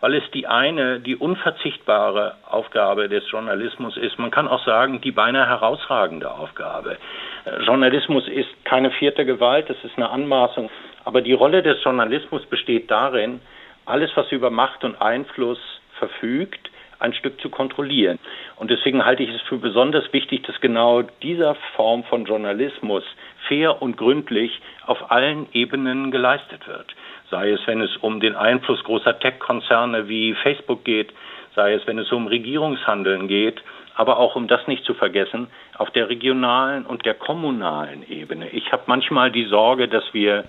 [0.00, 4.20] weil es die eine, die unverzichtbare Aufgabe des Journalismus ist.
[4.20, 6.96] Man kann auch sagen, die beinahe herausragende Aufgabe.
[7.44, 10.70] Äh, Journalismus ist keine vierte Gewalt, es ist eine Anmaßung.
[11.04, 13.40] Aber die Rolle des Journalismus besteht darin,
[13.84, 15.58] alles, was über Macht und Einfluss
[15.98, 16.69] verfügt,
[17.00, 18.18] ein Stück zu kontrollieren.
[18.56, 23.04] Und deswegen halte ich es für besonders wichtig, dass genau dieser Form von Journalismus
[23.48, 26.94] fair und gründlich auf allen Ebenen geleistet wird.
[27.30, 31.12] Sei es, wenn es um den Einfluss großer Tech-Konzerne wie Facebook geht,
[31.54, 33.62] sei es, wenn es um Regierungshandeln geht,
[33.94, 38.48] aber auch um das nicht zu vergessen, auf der regionalen und der kommunalen Ebene.
[38.50, 40.44] Ich habe manchmal die Sorge, dass wir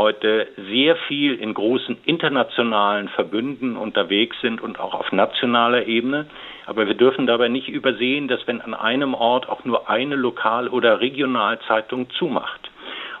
[0.00, 6.24] heute sehr viel in großen internationalen Verbünden unterwegs sind und auch auf nationaler Ebene.
[6.64, 10.68] Aber wir dürfen dabei nicht übersehen, dass wenn an einem Ort auch nur eine Lokal-
[10.68, 12.70] oder Regionalzeitung zumacht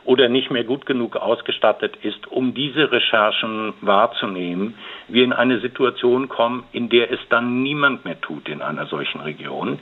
[0.06, 4.74] oder nicht mehr gut genug ausgestattet ist, um diese Recherchen wahrzunehmen,
[5.08, 9.20] wir in eine Situation kommen, in der es dann niemand mehr tut in einer solchen
[9.20, 9.80] Region.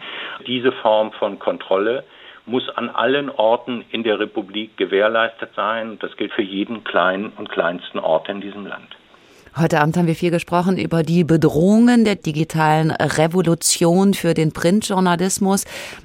[0.48, 2.02] Diese Form von Kontrolle
[2.48, 5.98] muss an allen Orten in der Republik gewährleistet sein.
[6.00, 8.96] Das gilt für jeden kleinen und kleinsten Ort in diesem Land.
[9.56, 15.64] Heute Abend haben wir viel gesprochen über die Bedrohungen der digitalen Revolution für den Printjournalismus.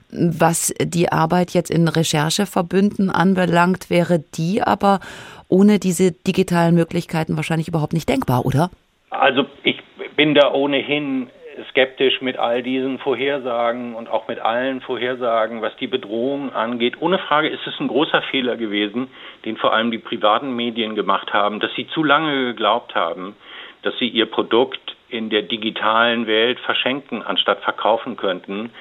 [0.10, 5.02] Was die Arbeit jetzt in Rechercheverbünden anbelangt, wäre die aber
[5.50, 8.72] ohne diese digitalen Möglichkeiten wahrscheinlich überhaupt nicht denkbar, oder?
[9.12, 9.78] Also ich
[10.16, 11.30] bin da ohnehin
[11.70, 16.96] skeptisch mit all diesen Vorhersagen und auch mit allen Vorhersagen, was die Bedrohung angeht.
[17.00, 19.10] Ohne Frage ist es ein großer Fehler gewesen,
[19.46, 23.36] den vor allem die privaten Medien gemacht haben, dass sie zu lange geglaubt haben,
[23.82, 28.72] dass sie ihr Produkt in der digitalen Welt verschenken, anstatt verkaufen könnten.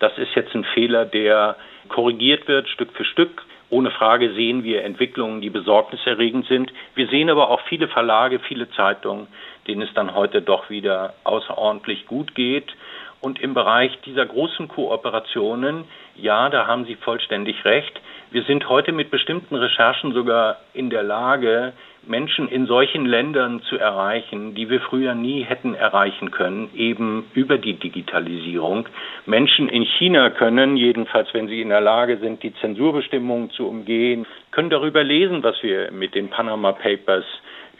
[0.00, 1.56] Das ist jetzt ein Fehler, der
[1.88, 3.42] korrigiert wird Stück für Stück.
[3.70, 6.72] Ohne Frage sehen wir Entwicklungen, die besorgniserregend sind.
[6.94, 9.26] Wir sehen aber auch viele Verlage, viele Zeitungen,
[9.68, 12.74] denen es dann heute doch wieder außerordentlich gut geht.
[13.20, 15.84] Und im Bereich dieser großen Kooperationen,
[16.16, 18.00] ja, da haben Sie vollständig recht.
[18.30, 21.72] Wir sind heute mit bestimmten Recherchen sogar in der Lage,
[22.06, 27.58] Menschen in solchen Ländern zu erreichen, die wir früher nie hätten erreichen können, eben über
[27.58, 28.88] die Digitalisierung.
[29.26, 34.26] Menschen in China können, jedenfalls wenn sie in der Lage sind, die Zensurbestimmungen zu umgehen,
[34.52, 37.24] können darüber lesen, was wir mit den Panama Papers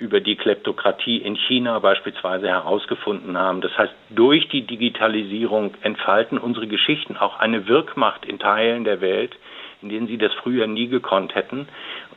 [0.00, 3.60] über die Kleptokratie in China beispielsweise herausgefunden haben.
[3.60, 9.36] Das heißt, durch die Digitalisierung entfalten unsere Geschichten auch eine Wirkmacht in Teilen der Welt,
[9.82, 11.68] in denen sie das früher nie gekonnt hätten.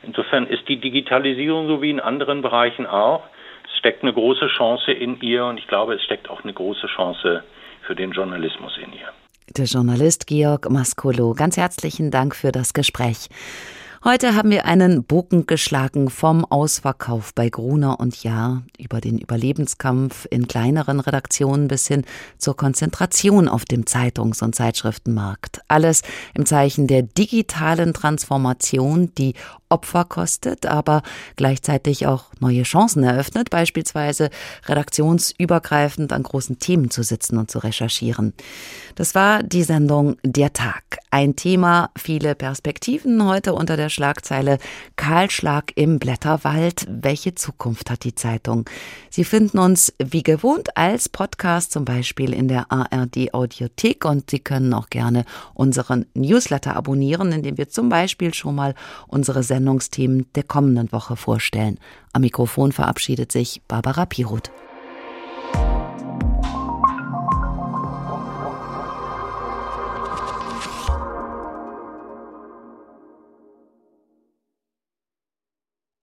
[0.02, 3.24] Insofern ist die Digitalisierung so wie in anderen Bereichen auch.
[3.64, 6.86] Es steckt eine große Chance in ihr und ich glaube, es steckt auch eine große
[6.86, 7.42] Chance
[7.82, 9.08] für den Journalismus in ihr.
[9.56, 13.28] Der Journalist Georg Maskolo, ganz herzlichen Dank für das Gespräch.
[14.04, 20.26] Heute haben wir einen Bogen geschlagen vom Ausverkauf bei Gruner und Jahr über den Überlebenskampf
[20.28, 22.02] in kleineren Redaktionen bis hin
[22.36, 25.60] zur Konzentration auf dem Zeitungs- und Zeitschriftenmarkt.
[25.68, 26.02] Alles
[26.34, 29.34] im Zeichen der digitalen Transformation, die
[29.72, 31.02] Opfer kostet, aber
[31.36, 34.28] gleichzeitig auch neue Chancen eröffnet, beispielsweise
[34.66, 38.34] redaktionsübergreifend an großen Themen zu sitzen und zu recherchieren.
[38.96, 40.98] Das war die Sendung Der Tag.
[41.10, 44.58] Ein Thema, viele Perspektiven heute unter der Schlagzeile
[44.96, 46.86] Kahlschlag im Blätterwald.
[46.88, 48.68] Welche Zukunft hat die Zeitung?
[49.10, 54.40] Sie finden uns wie gewohnt als Podcast zum Beispiel in der ARD Audiothek und Sie
[54.40, 55.24] können auch gerne
[55.54, 58.74] unseren Newsletter abonnieren, indem wir zum Beispiel schon mal
[59.06, 61.78] unsere Sendungsthemen der kommenden Woche vorstellen.
[62.12, 64.50] Am Mikrofon verabschiedet sich Barbara Piroth.